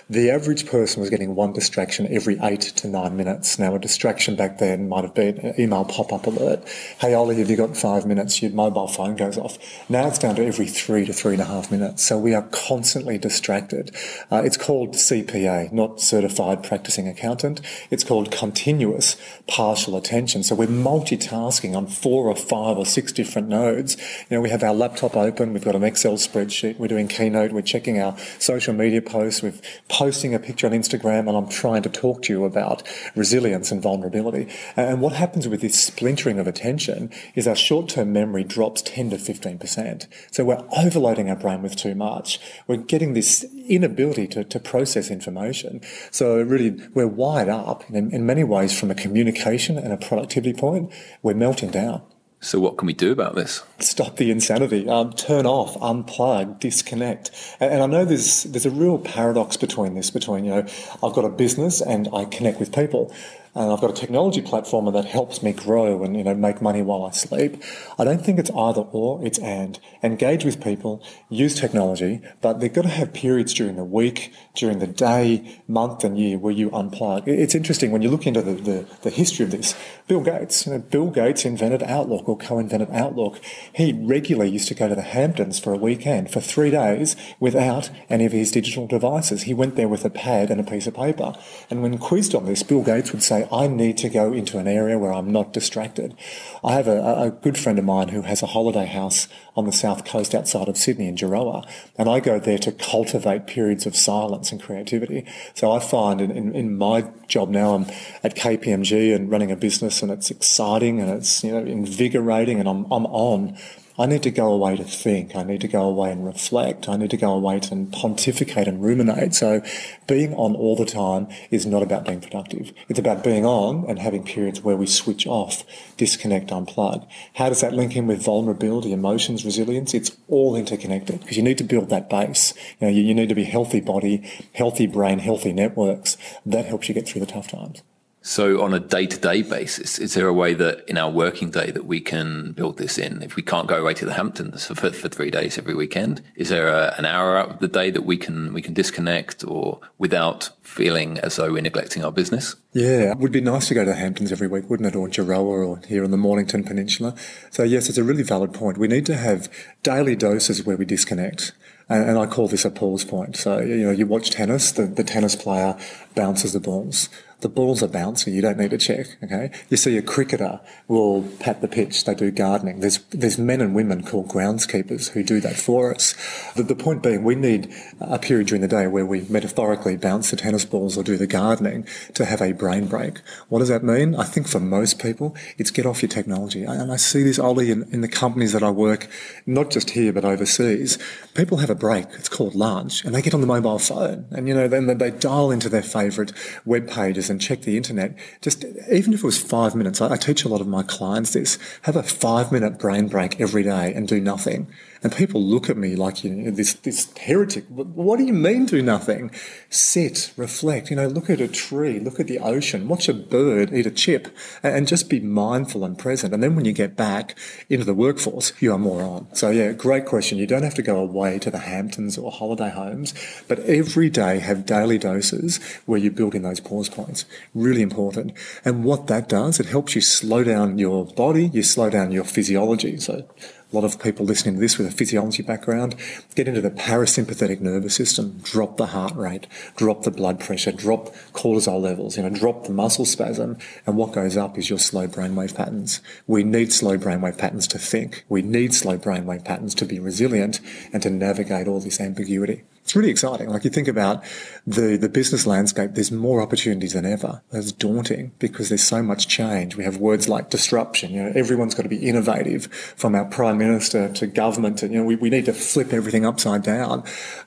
the 0.10 0.30
average 0.30 0.68
person 0.68 1.02
was 1.02 1.10
getting 1.10 1.34
one 1.34 1.52
distraction 1.52 2.08
every 2.12 2.38
eight 2.44 2.62
to 2.62 2.88
nine 2.88 3.18
minutes. 3.18 3.58
Now, 3.58 3.74
a 3.74 3.80
distraction 3.80 4.36
back 4.36 4.60
then 4.60 4.88
might 4.88 5.04
have 5.04 5.16
been 5.16 5.40
an 5.40 5.60
email 5.60 5.84
pop 5.84 6.14
up 6.14 6.28
alert. 6.28 6.68
Hey, 7.00 7.16
Ollie, 7.16 7.38
have 7.38 7.50
you 7.50 7.58
got 7.58 7.76
five 7.76 8.06
minutes? 8.06 8.42
Your 8.42 8.52
mobile 8.52 8.88
phone 8.88 9.16
goes 9.16 9.38
off. 9.38 9.58
Now 9.90 10.08
it's 10.08 10.20
down 10.20 10.36
to 10.36 10.46
every 10.46 10.68
three 10.68 11.06
to 11.06 11.14
three 11.14 11.34
and 11.34 11.42
a 11.42 11.46
half 11.46 11.72
minutes. 11.72 12.04
So 12.04 12.20
we 12.20 12.36
are 12.36 12.44
constantly 12.52 13.18
distracted. 13.18 13.96
Uh, 14.30 14.44
it's 14.46 14.58
called 14.58 14.94
CPA, 14.94 15.72
not 15.72 16.00
certified 16.00 16.64
practicing 16.64 17.08
accountant. 17.08 17.62
It's 17.90 18.04
called 18.04 18.32
continuous 18.32 19.18
partial 19.48 19.98
attention. 19.98 20.44
So 20.44 20.54
we're 20.54 20.68
multitasking 20.68 21.76
on 21.76 21.88
four 21.88 22.28
or 22.28 22.36
five 22.36 22.78
or 22.78 22.86
six 22.86 23.12
different 23.12 23.48
nodes. 23.48 23.98
You 24.30 24.38
know, 24.38 24.42
we 24.42 24.52
have 24.52 24.62
our 24.62 24.74
laptop 24.74 25.16
open, 25.16 25.54
we've 25.54 25.66
got 25.66 25.76
an 25.76 25.84
Excel 25.84 26.14
spreadsheet, 26.14 26.78
we're 26.78 26.88
doing 26.88 27.08
Keynote, 27.08 27.52
we're 27.52 27.62
checking 27.62 28.00
our 28.00 28.16
social 28.38 28.74
media 28.74 29.02
posts, 29.02 29.42
we're 29.42 29.54
posting 29.96 30.36
a 30.36 30.40
picture 30.40 30.68
on 30.68 30.74
Instagram, 30.74 31.30
and 31.30 31.38
I'm 31.38 31.48
trying 31.48 31.82
to 31.84 31.90
talk 31.90 32.22
to 32.24 32.34
you 32.34 32.44
about 32.44 32.84
resilience 33.16 33.72
and 33.72 33.82
vulnerability. 33.82 34.54
And 34.76 35.00
what 35.00 35.14
happens 35.14 35.48
with 35.48 35.62
this 35.62 35.82
splintering 35.82 36.38
of 36.38 36.48
attention 36.48 37.10
is 37.34 37.48
our 37.48 37.56
short-term 37.56 38.12
memory 38.12 38.44
drops 38.44 38.82
10 38.82 39.12
to 39.12 39.16
15%. 39.16 40.08
So 40.32 40.44
we're 40.44 40.62
overloading 40.76 41.30
our 41.30 41.38
brain 41.38 41.62
with 41.62 41.78
too 41.78 41.96
much. 41.96 42.42
We're 42.68 42.76
getting 42.76 43.14
this 43.14 43.46
inability 43.70 44.28
to, 44.28 44.44
to 44.44 44.60
process 44.60 45.10
information. 45.10 45.80
So 46.12 46.42
really, 46.42 46.72
we're 46.94 47.08
wired 47.08 47.48
up 47.48 47.90
in, 47.90 48.14
in 48.14 48.26
many 48.26 48.44
ways 48.44 48.78
from 48.78 48.92
a 48.92 48.96
communication 48.96 49.78
and 49.78 49.94
a 49.94 49.98
productivity 49.98 50.52
point. 50.52 50.92
We're 51.24 51.36
melting 51.36 51.72
down. 51.72 52.02
So, 52.46 52.60
what 52.60 52.78
can 52.78 52.86
we 52.86 52.94
do 52.94 53.12
about 53.12 53.34
this? 53.34 53.64
Stop 53.80 54.18
the 54.18 54.30
insanity. 54.30 54.88
Um, 54.88 55.14
turn 55.14 55.48
off, 55.48 55.74
unplug, 55.80 56.60
disconnect. 56.60 57.32
And, 57.60 57.74
and, 57.74 57.82
I 57.82 57.88
know 57.88 58.06
there's 58.06 58.44
there's 58.44 58.68
a 58.68 58.72
real 58.72 59.00
paradox 59.00 59.58
between 59.58 59.96
this. 59.96 60.12
Between 60.12 60.46
you 60.46 60.52
know, 60.52 60.68
I've 61.04 61.14
got 61.14 61.26
a 61.26 61.30
business 61.30 61.82
and 61.82 62.08
I 62.14 62.26
connect 62.26 62.60
with 62.60 62.72
people 62.72 63.12
and 63.56 63.72
I've 63.72 63.80
got 63.80 63.90
a 63.90 63.94
technology 63.94 64.42
platform 64.42 64.92
that 64.92 65.06
helps 65.06 65.42
me 65.42 65.54
grow 65.54 66.04
and 66.04 66.16
you 66.16 66.24
know 66.24 66.36
make 66.36 66.62
money 66.62 66.82
while 66.82 67.04
I 67.04 67.12
sleep. 67.12 67.64
I 67.98 68.04
don't 68.04 68.24
think 68.24 68.38
it's 68.38 68.52
either 68.52 68.82
or, 68.82 69.26
it's 69.26 69.40
and. 69.40 69.80
Engage 70.04 70.44
with 70.44 70.62
people, 70.62 71.02
use 71.30 71.56
technology, 71.56 72.22
but 72.42 72.60
they've 72.60 72.72
got 72.72 72.84
to 72.84 72.90
have 72.90 73.14
periods 73.14 73.54
during 73.54 73.78
the 73.78 73.84
week, 73.84 74.34
during 74.54 74.80
the 74.80 74.88
day, 74.88 75.62
month 75.68 76.04
and 76.04 76.20
year 76.20 76.38
where 76.38 76.54
you 76.54 76.70
unplug. 76.72 77.28
It's 77.28 77.56
interesting 77.56 77.92
when 77.92 78.02
you 78.02 78.10
look 78.10 78.28
into 78.28 78.42
the, 78.42 78.54
the, 78.54 78.86
the 79.04 79.10
history 79.10 79.46
of 79.46 79.52
this. 79.52 79.74
Bill 80.08 80.22
Gates, 80.22 80.68
you 80.68 80.74
know, 80.74 80.80
Bill 80.80 81.10
Gates 81.10 81.46
invented 81.46 81.82
Outlook 81.84 82.28
or 82.28 82.38
co-invented 82.38 82.92
Outlook. 82.92 83.40
He 83.74 83.94
regularly 83.94 84.52
used 84.52 84.68
to 84.68 84.76
go 84.76 84.90
to 84.90 84.96
the 84.96 85.02
Hamptons 85.02 85.60
for 85.60 85.74
a 85.74 85.78
weekend 85.78 86.30
for 86.30 86.42
three 86.42 86.72
days 86.72 87.16
without 87.40 87.90
any 88.10 88.26
of 88.26 88.32
his 88.32 88.52
digital 88.52 88.86
devices. 88.86 89.44
He 89.44 89.54
went 89.54 89.76
there 89.76 89.88
with 89.88 90.04
a 90.06 90.10
pad 90.10 90.52
and 90.52 90.60
a 90.60 90.64
piece 90.64 90.88
of 90.88 90.94
paper. 90.94 91.34
And 91.70 91.82
when 91.82 91.98
quizzed 91.98 92.36
on 92.36 92.46
this, 92.46 92.62
Bill 92.62 92.84
Gates 92.84 93.12
would 93.12 93.24
say, 93.24 93.45
I 93.52 93.68
need 93.68 93.98
to 94.00 94.10
go 94.10 94.34
into 94.34 94.58
an 94.58 94.68
area 94.68 94.98
where 94.98 95.14
I'm 95.14 95.32
not 95.32 95.54
distracted. 95.54 96.16
I 96.64 96.74
have 96.74 96.88
a, 96.88 97.00
a, 97.02 97.32
good 97.32 97.58
friend 97.58 97.78
of 97.78 97.86
mine 97.86 98.10
who 98.10 98.22
has 98.24 98.42
a 98.42 98.48
holiday 98.48 98.86
house 98.86 99.28
on 99.56 99.66
the 99.66 99.72
south 99.72 100.06
coast 100.06 100.34
outside 100.34 100.68
of 100.68 100.78
Sydney 100.78 101.08
in 101.08 101.16
Gerroa, 101.16 101.68
and 101.98 102.10
I 102.10 102.20
go 102.20 102.40
there 102.40 102.58
to 102.60 102.72
cultivate 102.72 103.48
periods 103.48 103.86
of 103.86 103.96
silence 103.96 104.52
and 104.52 104.62
creativity. 104.62 105.26
So 105.54 105.72
I 105.72 105.80
find 105.80 106.22
in, 106.22 106.32
in, 106.32 106.56
in 106.56 106.78
my 106.78 107.10
job 107.28 107.50
now, 107.50 107.76
I'm 107.76 107.86
at 108.24 108.36
KPMG 108.36 109.16
and 109.16 109.30
running 109.30 109.52
a 109.52 109.56
business, 109.56 110.02
and 110.02 110.12
it's 110.12 110.32
exciting 110.32 111.00
and 111.00 111.10
it's 111.10 111.44
you 111.44 111.52
know 111.52 111.60
invigorating, 111.60 112.60
and 112.60 112.68
I'm 112.68 112.86
I'm 112.92 113.06
on 113.06 113.58
I 113.98 114.08
need 114.08 114.24
to 114.24 114.32
go 114.32 114.52
away 114.52 114.76
to 114.76 114.84
think. 114.84 115.38
I 115.38 115.44
need 115.44 115.62
to 115.62 115.70
go 115.70 115.84
away 115.84 116.12
and 116.12 116.26
reflect. 116.26 116.90
I 116.90 116.98
need 116.98 117.12
to 117.12 117.18
go 117.18 117.32
away 117.32 117.62
and 117.72 117.92
pontificate 117.94 118.68
and 118.68 118.84
ruminate. 118.84 119.34
So 119.34 119.62
being 120.06 120.34
on 120.34 120.54
all 120.54 120.76
the 120.76 120.86
time 120.86 121.28
is 121.50 121.66
not 121.66 121.82
about 121.82 122.06
being 122.06 122.20
productive. 122.20 122.74
It's 122.90 123.00
about 123.00 123.24
being 123.24 123.46
on 123.46 123.86
and 123.88 123.98
having 124.00 124.26
periods 124.26 124.62
where 124.62 124.76
we 124.76 124.86
switch 124.86 125.26
off, 125.26 125.64
disconnect, 125.96 126.50
unplug. 126.50 127.08
How 127.36 127.48
does 127.48 127.62
that 127.62 127.74
link 127.74 127.96
in 127.96 128.06
with 128.06 128.22
vulnerability, 128.22 128.92
emotions, 128.92 129.46
resilience? 129.46 129.94
It's 129.94 130.12
all 130.28 130.58
interconnected 130.58 131.22
because 131.22 131.38
you 131.38 131.44
need 131.44 131.58
to 131.60 131.64
build 131.64 131.90
that 131.90 132.10
base. 132.10 132.54
You 132.82 132.88
know, 132.88 132.94
you, 132.94 133.02
you 133.02 133.14
need 133.14 133.30
to 133.30 133.36
be 133.36 133.46
healthy 133.46 133.80
body, 133.80 134.30
healthy 134.54 134.88
brain, 134.88 135.20
healthy 135.20 135.54
networks. 135.54 136.18
That 136.46 136.66
helps 136.66 136.90
you 136.90 136.96
get 136.96 137.08
through 137.08 137.22
the 137.22 137.28
tough 137.28 137.48
times. 137.48 137.82
So, 138.28 138.64
on 138.64 138.74
a 138.74 138.80
day 138.80 139.06
to 139.06 139.20
day 139.20 139.44
basis, 139.44 140.00
is 140.00 140.16
there 140.16 140.28
a 140.28 140.34
way 140.34 140.56
that 140.56 140.90
in 140.90 140.98
our 140.98 141.12
working 141.12 141.52
day 141.52 141.70
that 141.70 141.86
we 141.86 142.02
can 142.02 142.54
build 142.54 142.80
this 142.80 142.98
in? 142.98 143.22
If 143.22 143.36
we 143.36 143.44
can't 143.44 143.68
go 143.68 143.80
away 143.80 143.94
to 143.94 144.04
the 144.04 144.14
Hamptons 144.14 144.66
for, 144.66 144.74
for 144.74 145.08
three 145.08 145.30
days 145.30 145.60
every 145.60 145.76
weekend, 145.76 146.24
is 146.36 146.50
there 146.50 146.68
a, 146.68 146.96
an 146.98 147.06
hour 147.06 147.38
out 147.38 147.52
of 147.52 147.60
the 147.60 147.68
day 147.68 147.92
that 147.92 148.02
we 148.02 148.18
can 148.18 148.52
we 148.52 148.64
can 148.64 148.74
disconnect 148.74 149.44
or 149.48 149.80
without 150.00 150.50
feeling 150.64 151.20
as 151.20 151.36
though 151.36 151.52
we're 151.52 151.62
neglecting 151.62 152.04
our 152.04 152.12
business? 152.12 152.56
Yeah, 152.74 153.12
it 153.12 153.20
would 153.20 153.32
be 153.32 153.42
nice 153.42 153.68
to 153.68 153.76
go 153.76 153.86
to 153.86 153.92
the 153.92 153.96
Hamptons 153.96 154.32
every 154.32 154.48
week, 154.48 154.72
wouldn't 154.72 154.88
it? 154.88 154.96
Or 154.96 155.08
Gerroa 155.08 155.68
or 155.68 155.82
here 155.88 156.04
on 156.04 156.10
the 156.10 156.18
Mornington 156.18 156.64
Peninsula. 156.64 157.14
So 157.52 157.62
yes, 157.62 157.90
it's 157.90 158.00
a 158.00 158.04
really 158.04 158.24
valid 158.24 158.56
point. 158.56 158.80
We 158.80 158.88
need 158.88 159.06
to 159.06 159.18
have 159.18 159.52
daily 159.84 160.16
doses 160.16 160.66
where 160.66 160.78
we 160.78 160.86
disconnect. 160.86 161.52
And, 161.88 162.18
I 162.18 162.26
call 162.26 162.48
this 162.48 162.66
a 162.66 162.72
pause 162.72 163.06
point. 163.06 163.36
So, 163.36 163.60
you 163.60 163.86
know, 163.86 163.92
you 163.92 164.08
watch 164.08 164.32
tennis, 164.32 164.72
the, 164.72 164.88
the 164.88 165.04
tennis 165.04 165.36
player 165.36 165.78
bounces 166.16 166.54
the 166.54 166.60
balls 166.60 167.10
the 167.42 167.50
balls 167.50 167.84
are 167.84 167.88
bouncy. 167.88 168.34
You 168.34 168.42
don't 168.42 168.58
need 168.58 168.72
to 168.72 168.78
check. 168.78 169.08
Okay. 169.24 169.52
You 169.70 169.78
see 169.78 169.98
a 169.98 170.02
cricketer 170.02 170.60
will 170.88 171.24
pat 171.40 171.62
the 171.62 171.68
pitch. 171.68 172.06
They 172.06 172.16
do 172.16 172.32
gardening. 172.32 172.80
There's 172.80 173.00
there's 173.12 173.38
men 173.38 173.62
and 173.62 173.76
women 173.76 174.04
called 174.04 174.30
groundskeepers 174.30 175.10
who 175.10 175.24
do 175.24 175.40
that 175.42 175.56
for 175.56 175.94
us. 175.94 176.16
The, 176.56 176.64
the 176.64 176.76
point 176.76 177.04
being, 177.04 177.24
we 177.24 177.36
need 177.36 177.74
a 178.00 178.20
period 178.20 178.48
during 178.48 178.62
the 178.62 178.68
day 178.68 178.88
where 178.88 179.06
we 179.06 179.22
metaphorically 179.30 179.98
bounce 179.98 180.32
the 180.32 180.38
tennis 180.38 180.66
balls 180.66 180.98
or 180.98 181.04
do 181.04 181.18
the 181.18 181.28
gardening 181.28 181.88
to 182.14 182.26
have 182.26 182.42
a 182.42 182.54
brain 182.54 182.88
break. 182.88 183.20
What 183.50 183.60
does 183.60 183.70
that 183.70 183.84
mean? 183.84 184.16
I 184.16 184.24
think 184.24 184.48
for 184.48 184.60
most 184.60 185.00
people, 185.00 185.36
it's 185.58 185.72
get 185.72 185.86
off 185.86 186.02
your 186.02 186.10
technology. 186.10 186.64
And 186.64 186.92
I 186.92 186.96
see 186.96 187.24
this 187.24 187.40
only 187.40 187.72
in, 187.72 187.84
in 187.92 188.02
the 188.02 188.08
companies 188.08 188.54
that 188.54 188.64
I 188.64 188.72
work, 188.72 189.08
not 189.46 189.72
just 189.72 189.92
here 189.92 190.14
but 190.14 190.26
overseas. 190.26 190.98
People 191.34 191.58
have 191.58 191.70
a 191.70 191.76
break. 191.76 192.08
It's 192.14 192.30
called 192.30 192.56
lunch, 192.56 193.04
and 193.04 193.14
they 193.14 193.22
get 193.22 193.34
on 193.34 193.42
the 193.42 193.48
mobile 193.48 193.80
phone, 193.80 194.26
and 194.32 194.48
you 194.48 194.54
know 194.54 194.68
then 194.68 194.86
they 194.98 195.12
dial 195.12 195.52
into 195.52 195.70
their 195.70 195.84
favourite 195.84 196.32
web 196.66 196.90
pages 196.90 197.25
and 197.30 197.42
check 197.42 197.62
the 197.62 197.78
internet, 197.78 198.16
just 198.42 198.66
even 198.92 199.14
if 199.14 199.20
it 199.20 199.26
was 199.26 199.42
five 199.42 199.76
minutes, 199.76 200.02
I, 200.02 200.14
I 200.14 200.18
teach 200.18 200.44
a 200.44 200.50
lot 200.50 200.62
of 200.62 200.68
my 200.68 200.84
clients 200.84 201.34
this, 201.34 201.58
have 201.84 201.96
a 201.96 202.04
five 202.04 202.52
minute 202.52 202.80
brain 202.80 203.08
break 203.08 203.40
every 203.40 203.64
day 203.64 203.94
and 203.94 204.08
do 204.08 204.20
nothing. 204.20 204.68
And 205.06 205.16
people 205.16 205.40
look 205.40 205.70
at 205.70 205.78
me 205.78 205.96
like, 205.96 206.24
you 206.24 206.32
know, 206.32 206.50
this, 206.50 206.74
this 206.74 207.16
heretic. 207.16 207.66
What 207.68 208.18
do 208.18 208.26
you 208.26 208.34
mean 208.34 208.66
do 208.66 208.82
nothing? 208.82 209.30
Sit, 209.70 210.34
reflect, 210.36 210.90
you 210.90 210.96
know, 210.96 211.06
look 211.06 211.30
at 211.30 211.40
a 211.40 211.48
tree, 211.48 212.00
look 212.00 212.20
at 212.20 212.26
the 212.26 212.40
ocean, 212.40 212.88
watch 212.88 213.08
a 213.08 213.14
bird 213.14 213.72
eat 213.72 213.86
a 213.86 213.92
chip 213.92 214.36
and 214.64 214.88
just 214.88 215.08
be 215.08 215.20
mindful 215.20 215.86
and 215.86 215.96
present. 215.96 216.34
And 216.34 216.42
then 216.42 216.56
when 216.56 216.66
you 216.66 216.74
get 216.74 216.96
back 216.96 217.38
into 217.70 217.86
the 217.86 217.94
workforce, 217.94 218.52
you 218.60 218.74
are 218.74 218.80
more 218.80 219.04
on. 219.04 219.28
So 219.36 219.52
yeah, 219.52 219.74
great 219.74 220.08
question. 220.08 220.40
You 220.40 220.48
don't 220.48 220.64
have 220.64 220.74
to 220.74 220.82
go 220.82 220.98
away 220.98 221.38
to 221.38 221.52
the 221.52 221.60
Hamptons 221.60 222.18
or 222.18 222.32
holiday 222.32 222.72
homes, 222.72 223.14
but 223.48 223.60
every 223.60 224.10
day 224.10 224.40
have 224.40 224.66
daily 224.66 224.98
doses 224.98 225.64
where 225.86 226.00
you're 226.00 226.12
building 226.12 226.42
those 226.42 226.60
pause 226.60 226.90
points. 226.90 227.26
Really 227.54 227.84
important. 227.84 228.34
And 228.66 228.84
what 228.84 229.06
that 229.06 229.30
does, 229.30 229.60
it 229.60 229.68
helps 229.68 229.94
you 229.94 230.02
slow 230.02 230.44
down 230.44 230.80
your 230.80 231.06
body, 231.06 231.52
you 231.54 231.62
slow 231.62 231.92
down 231.92 232.12
your 232.12 232.24
physiology. 232.24 232.98
So 232.98 233.28
a 233.72 233.76
lot 233.76 233.84
of 233.84 234.02
people 234.02 234.26
listening 234.26 234.56
to 234.56 234.62
this 234.62 234.78
with 234.78 234.88
a 234.88 234.92
physiology 234.92 235.42
background 235.42 235.96
get 236.36 236.48
into 236.48 236.62
the 236.62 236.70
parasympathetic 236.70 237.62
nervous 237.62 237.96
system, 237.96 238.40
drop 238.44 238.78
the 238.78 238.88
heart 238.88 239.16
rate, 239.16 239.48
drop 239.76 240.04
the 240.04 240.12
blood 240.12 240.40
pressure, 240.40 240.72
drop 240.72 241.08
cortisol 241.34 241.82
levels, 241.82 242.16
you 242.16 242.24
know, 242.24 242.30
drop 242.30 242.66
the 242.66 242.72
muscle 242.72 243.06
spasm. 243.06 243.58
And 243.86 243.98
what 243.98 244.14
goes 244.14 244.38
up 244.38 244.58
is 244.58 244.70
your 244.70 244.80
slow 244.80 245.08
brainwave 245.08 245.56
patterns. 245.56 246.02
We 246.28 246.44
need 246.44 246.72
slow 246.72 246.98
brainwave 246.98 247.38
patterns 247.38 247.68
to 247.68 247.80
think. 247.80 248.24
We 248.30 248.42
need 248.42 248.74
slow 248.74 248.98
brainwave 248.98 249.46
patterns 249.46 249.76
to 249.76 249.86
be 249.86 250.00
resilient 250.00 250.60
and 250.94 251.02
to 251.04 251.10
navigate 251.10 251.68
all 251.68 251.80
this 251.80 252.00
ambiguity 252.00 252.64
it's 252.86 252.96
really 252.96 253.10
exciting. 253.10 253.50
Like 253.50 253.64
you 253.64 253.72
think 253.72 253.88
about 253.88 254.24
the, 254.68 254.96
the 254.96 255.10
business 255.10 255.48
landscape, 255.48 255.96
there's 255.96 256.12
more 256.12 256.40
opportunities 256.40 256.94
than 256.94 257.04
ever. 257.04 257.42
It's 257.52 257.72
daunting 257.72 258.32
because 258.38 258.70
there's 258.70 258.84
so 258.84 259.02
much 259.02 259.28
change. 259.28 259.76
We 259.76 259.84
have 259.86 259.98
words 259.98 260.30
like 260.30 260.52
disruption. 260.52 261.12
You 261.12 261.24
know, 261.24 261.32
everyone's 261.34 261.74
got 261.74 261.82
to 261.82 261.90
be 261.90 262.08
innovative 262.08 262.68
from 262.96 263.16
our 263.16 263.26
prime 263.26 263.58
minister 263.58 264.14
to 264.14 264.28
government. 264.28 264.84
And, 264.84 264.94
you 264.94 265.00
know, 265.00 265.06
we, 265.06 265.16
we 265.16 265.32
need 265.32 265.46
to 265.46 265.54
flip 265.54 265.94
everything 265.94 266.28
upside 266.28 266.62
down. 266.62 267.04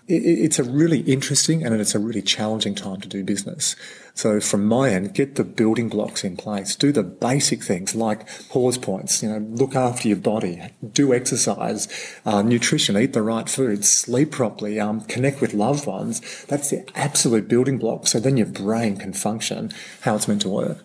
It, 0.08 0.24
it's 0.24 0.58
a 0.58 0.64
really 0.64 1.02
interesting 1.02 1.64
and 1.64 1.72
it's 1.80 1.94
a 1.94 2.00
really 2.00 2.22
challenging 2.22 2.74
time 2.74 3.00
to 3.00 3.08
do 3.08 3.22
business. 3.22 3.76
So 4.18 4.40
from 4.40 4.66
my 4.66 4.90
end, 4.90 5.14
get 5.14 5.36
the 5.36 5.44
building 5.44 5.88
blocks 5.88 6.24
in 6.24 6.36
place. 6.36 6.74
Do 6.74 6.90
the 6.90 7.04
basic 7.04 7.62
things 7.62 7.94
like 7.94 8.26
pause 8.48 8.76
points. 8.76 9.22
You 9.22 9.28
know, 9.28 9.38
look 9.38 9.76
after 9.76 10.08
your 10.08 10.16
body, 10.16 10.60
do 10.92 11.14
exercise, 11.14 11.86
uh, 12.26 12.42
nutrition, 12.42 12.96
eat 12.96 13.12
the 13.12 13.22
right 13.22 13.48
food, 13.48 13.84
sleep 13.84 14.32
properly, 14.32 14.80
um, 14.80 15.02
connect 15.02 15.40
with 15.40 15.54
loved 15.54 15.86
ones, 15.86 16.44
that's 16.46 16.70
the 16.70 16.84
absolute 16.96 17.46
building 17.46 17.78
block. 17.78 18.08
So 18.08 18.18
then 18.18 18.36
your 18.36 18.48
brain 18.48 18.96
can 18.96 19.12
function 19.12 19.70
how 20.00 20.16
it's 20.16 20.26
meant 20.26 20.42
to 20.42 20.48
work. 20.48 20.78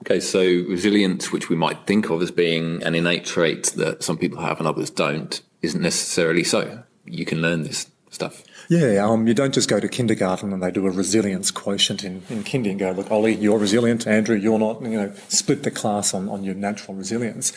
Okay, 0.00 0.18
so 0.18 0.40
resilience, 0.40 1.30
which 1.30 1.50
we 1.50 1.56
might 1.56 1.86
think 1.86 2.08
of 2.08 2.22
as 2.22 2.30
being 2.30 2.82
an 2.84 2.94
innate 2.94 3.26
trait 3.26 3.66
that 3.76 4.02
some 4.02 4.16
people 4.16 4.40
have 4.40 4.58
and 4.60 4.66
others 4.66 4.88
don't, 4.88 5.42
isn't 5.60 5.82
necessarily 5.82 6.42
so. 6.42 6.84
You 7.04 7.26
can 7.26 7.42
learn 7.42 7.64
this 7.64 7.90
stuff. 8.10 8.42
Yeah, 8.68 9.04
um, 9.06 9.26
you 9.26 9.34
don't 9.34 9.52
just 9.52 9.68
go 9.68 9.80
to 9.80 9.88
kindergarten 9.88 10.52
and 10.52 10.62
they 10.62 10.70
do 10.70 10.86
a 10.86 10.90
resilience 10.90 11.50
quotient 11.50 12.04
in, 12.04 12.22
in 12.28 12.44
kinder 12.44 12.70
and 12.70 12.78
go, 12.78 12.92
look, 12.92 13.10
Ollie, 13.10 13.34
you're 13.34 13.58
resilient, 13.58 14.06
Andrew, 14.06 14.36
you're 14.36 14.58
not, 14.58 14.80
you 14.82 14.90
know, 14.90 15.12
split 15.28 15.62
the 15.62 15.70
class 15.70 16.14
on, 16.14 16.28
on 16.28 16.44
your 16.44 16.54
natural 16.54 16.96
resilience. 16.96 17.52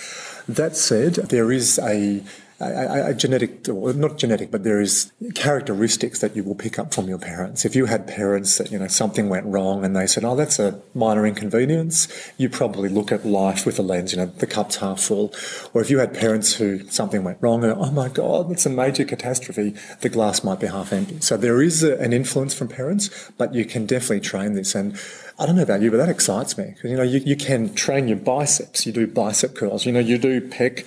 That 0.48 0.76
said, 0.76 1.16
there 1.16 1.52
is 1.52 1.80
a 1.80 2.24
a, 2.60 3.10
a, 3.10 3.14
genetic, 3.14 3.68
or 3.68 3.94
not 3.94 4.18
genetic, 4.18 4.50
but 4.50 4.64
there 4.64 4.80
is 4.80 5.12
characteristics 5.34 6.20
that 6.20 6.36
you 6.36 6.44
will 6.44 6.56
pick 6.56 6.80
up 6.80 6.94
from 6.94 7.10
your 7.10 7.18
parents. 7.18 7.66
If 7.66 7.76
you 7.76 7.86
had 7.86 8.08
parents 8.08 8.58
that, 8.58 8.72
you 8.72 8.80
know, 8.80 8.88
something 8.88 9.28
went 9.28 9.46
wrong 9.46 9.84
and 9.84 9.96
they 9.96 10.08
said, 10.08 10.24
oh, 10.24 10.36
that's 10.36 10.58
a 10.58 10.80
minor 10.94 11.26
inconvenience, 11.26 12.08
you 12.38 12.50
probably 12.50 12.88
look 12.88 13.12
at 13.12 13.26
life 13.26 13.66
with 13.66 13.78
a 13.78 13.82
lens, 13.82 14.14
you 14.14 14.18
know, 14.18 14.28
the 14.28 14.48
cup's 14.48 14.78
half 14.78 15.02
full. 15.02 15.34
Or 15.74 15.82
if 15.82 15.90
you 15.90 16.00
had 16.00 16.14
parents 16.14 16.54
who 16.54 16.88
something 16.90 17.24
went 17.24 17.40
wrong 17.42 17.64
and, 17.64 17.74
oh 17.74 17.92
my 17.92 18.08
God, 18.08 18.50
that's 18.50 18.66
a 18.66 18.70
major 18.70 19.04
catastrophe, 19.04 19.76
the 20.02 20.10
glass 20.10 20.44
might 20.44 20.60
be 20.60 20.68
half 20.68 20.94
empty. 20.94 21.20
So 21.20 21.36
there 21.36 21.62
is 21.62 21.84
a, 21.84 21.98
an 22.00 22.14
influence 22.14 22.54
from 22.54 22.70
parents, 22.70 23.32
but 23.38 23.54
you 23.54 23.66
can 23.66 23.86
definitely 23.86 24.22
train 24.22 24.54
this. 24.54 24.76
And 24.76 24.98
I 25.38 25.46
don't 25.46 25.58
know 25.58 25.64
about 25.64 25.82
you, 25.82 25.92
but 25.92 25.98
that 25.98 26.10
excites 26.10 26.58
me 26.58 26.72
because, 26.74 26.90
you 26.90 26.96
know, 26.96 27.04
you, 27.04 27.20
you 27.20 27.36
can 27.36 27.74
train 27.74 28.08
your 28.08 28.18
biceps. 28.18 28.86
You 28.86 28.94
do 28.94 29.08
bicep 29.08 29.56
curls, 29.56 29.86
you 29.86 29.92
know, 29.92 30.00
you 30.00 30.18
do 30.18 30.40
pec 30.40 30.86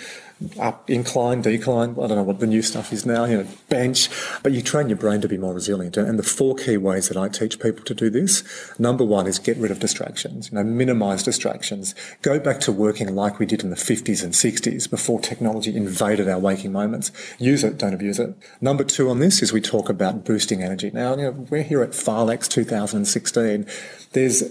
up, 0.59 0.89
incline, 0.89 1.43
decline. 1.43 1.91
I 1.91 2.07
don't 2.07 2.17
know 2.17 2.23
what 2.23 2.39
the 2.39 2.47
new 2.47 2.63
stuff 2.63 2.93
is 2.93 3.05
now, 3.05 3.25
you 3.25 3.39
know, 3.39 3.47
bench. 3.69 4.09
But 4.43 4.53
you 4.53 4.63
train 4.63 4.89
your 4.89 4.99
brain 4.99 5.21
to 5.21 5.29
be 5.29 5.39
more 5.39 5.53
resilient. 5.53 5.97
And 5.97 6.19
the 6.19 6.23
four 6.23 6.55
key 6.55 6.77
ways 6.77 7.09
that 7.09 7.17
I 7.17 7.29
teach 7.29 7.59
people 7.59 7.85
to 7.85 7.95
do 7.95 8.09
this 8.09 8.45
number 8.79 9.05
one 9.05 9.27
is 9.27 9.39
get 9.39 9.57
rid 9.57 9.71
of 9.71 9.81
distractions, 9.81 10.51
you 10.51 10.57
know, 10.57 10.65
minimize 10.65 11.23
distractions. 11.23 11.95
Go 12.23 12.39
back 12.39 12.61
to 12.61 12.73
working 12.73 13.15
like 13.15 13.39
we 13.39 13.47
did 13.47 13.65
in 13.65 13.71
the 13.71 13.77
50s 13.77 14.23
and 14.23 14.33
60s 14.33 14.89
before 14.89 15.21
technology 15.21 15.75
invaded 15.75 16.29
our 16.29 16.39
waking 16.39 16.73
moments. 16.73 17.11
Use 17.39 17.65
it, 17.65 17.79
don't 17.79 17.95
abuse 17.95 18.19
it. 18.19 18.37
Number 18.61 18.85
two 18.85 19.11
on 19.11 19.19
this 19.19 19.43
is 19.43 19.53
we 19.53 19.61
talk 19.61 19.89
about 19.89 20.25
boosting 20.25 20.63
energy. 20.63 20.91
Now, 20.93 21.17
you 21.17 21.23
know, 21.23 21.31
we're 21.51 21.63
here 21.63 21.83
at 21.83 21.91
Filex 21.91 22.49
2016. 22.49 23.67
There's 24.13 24.45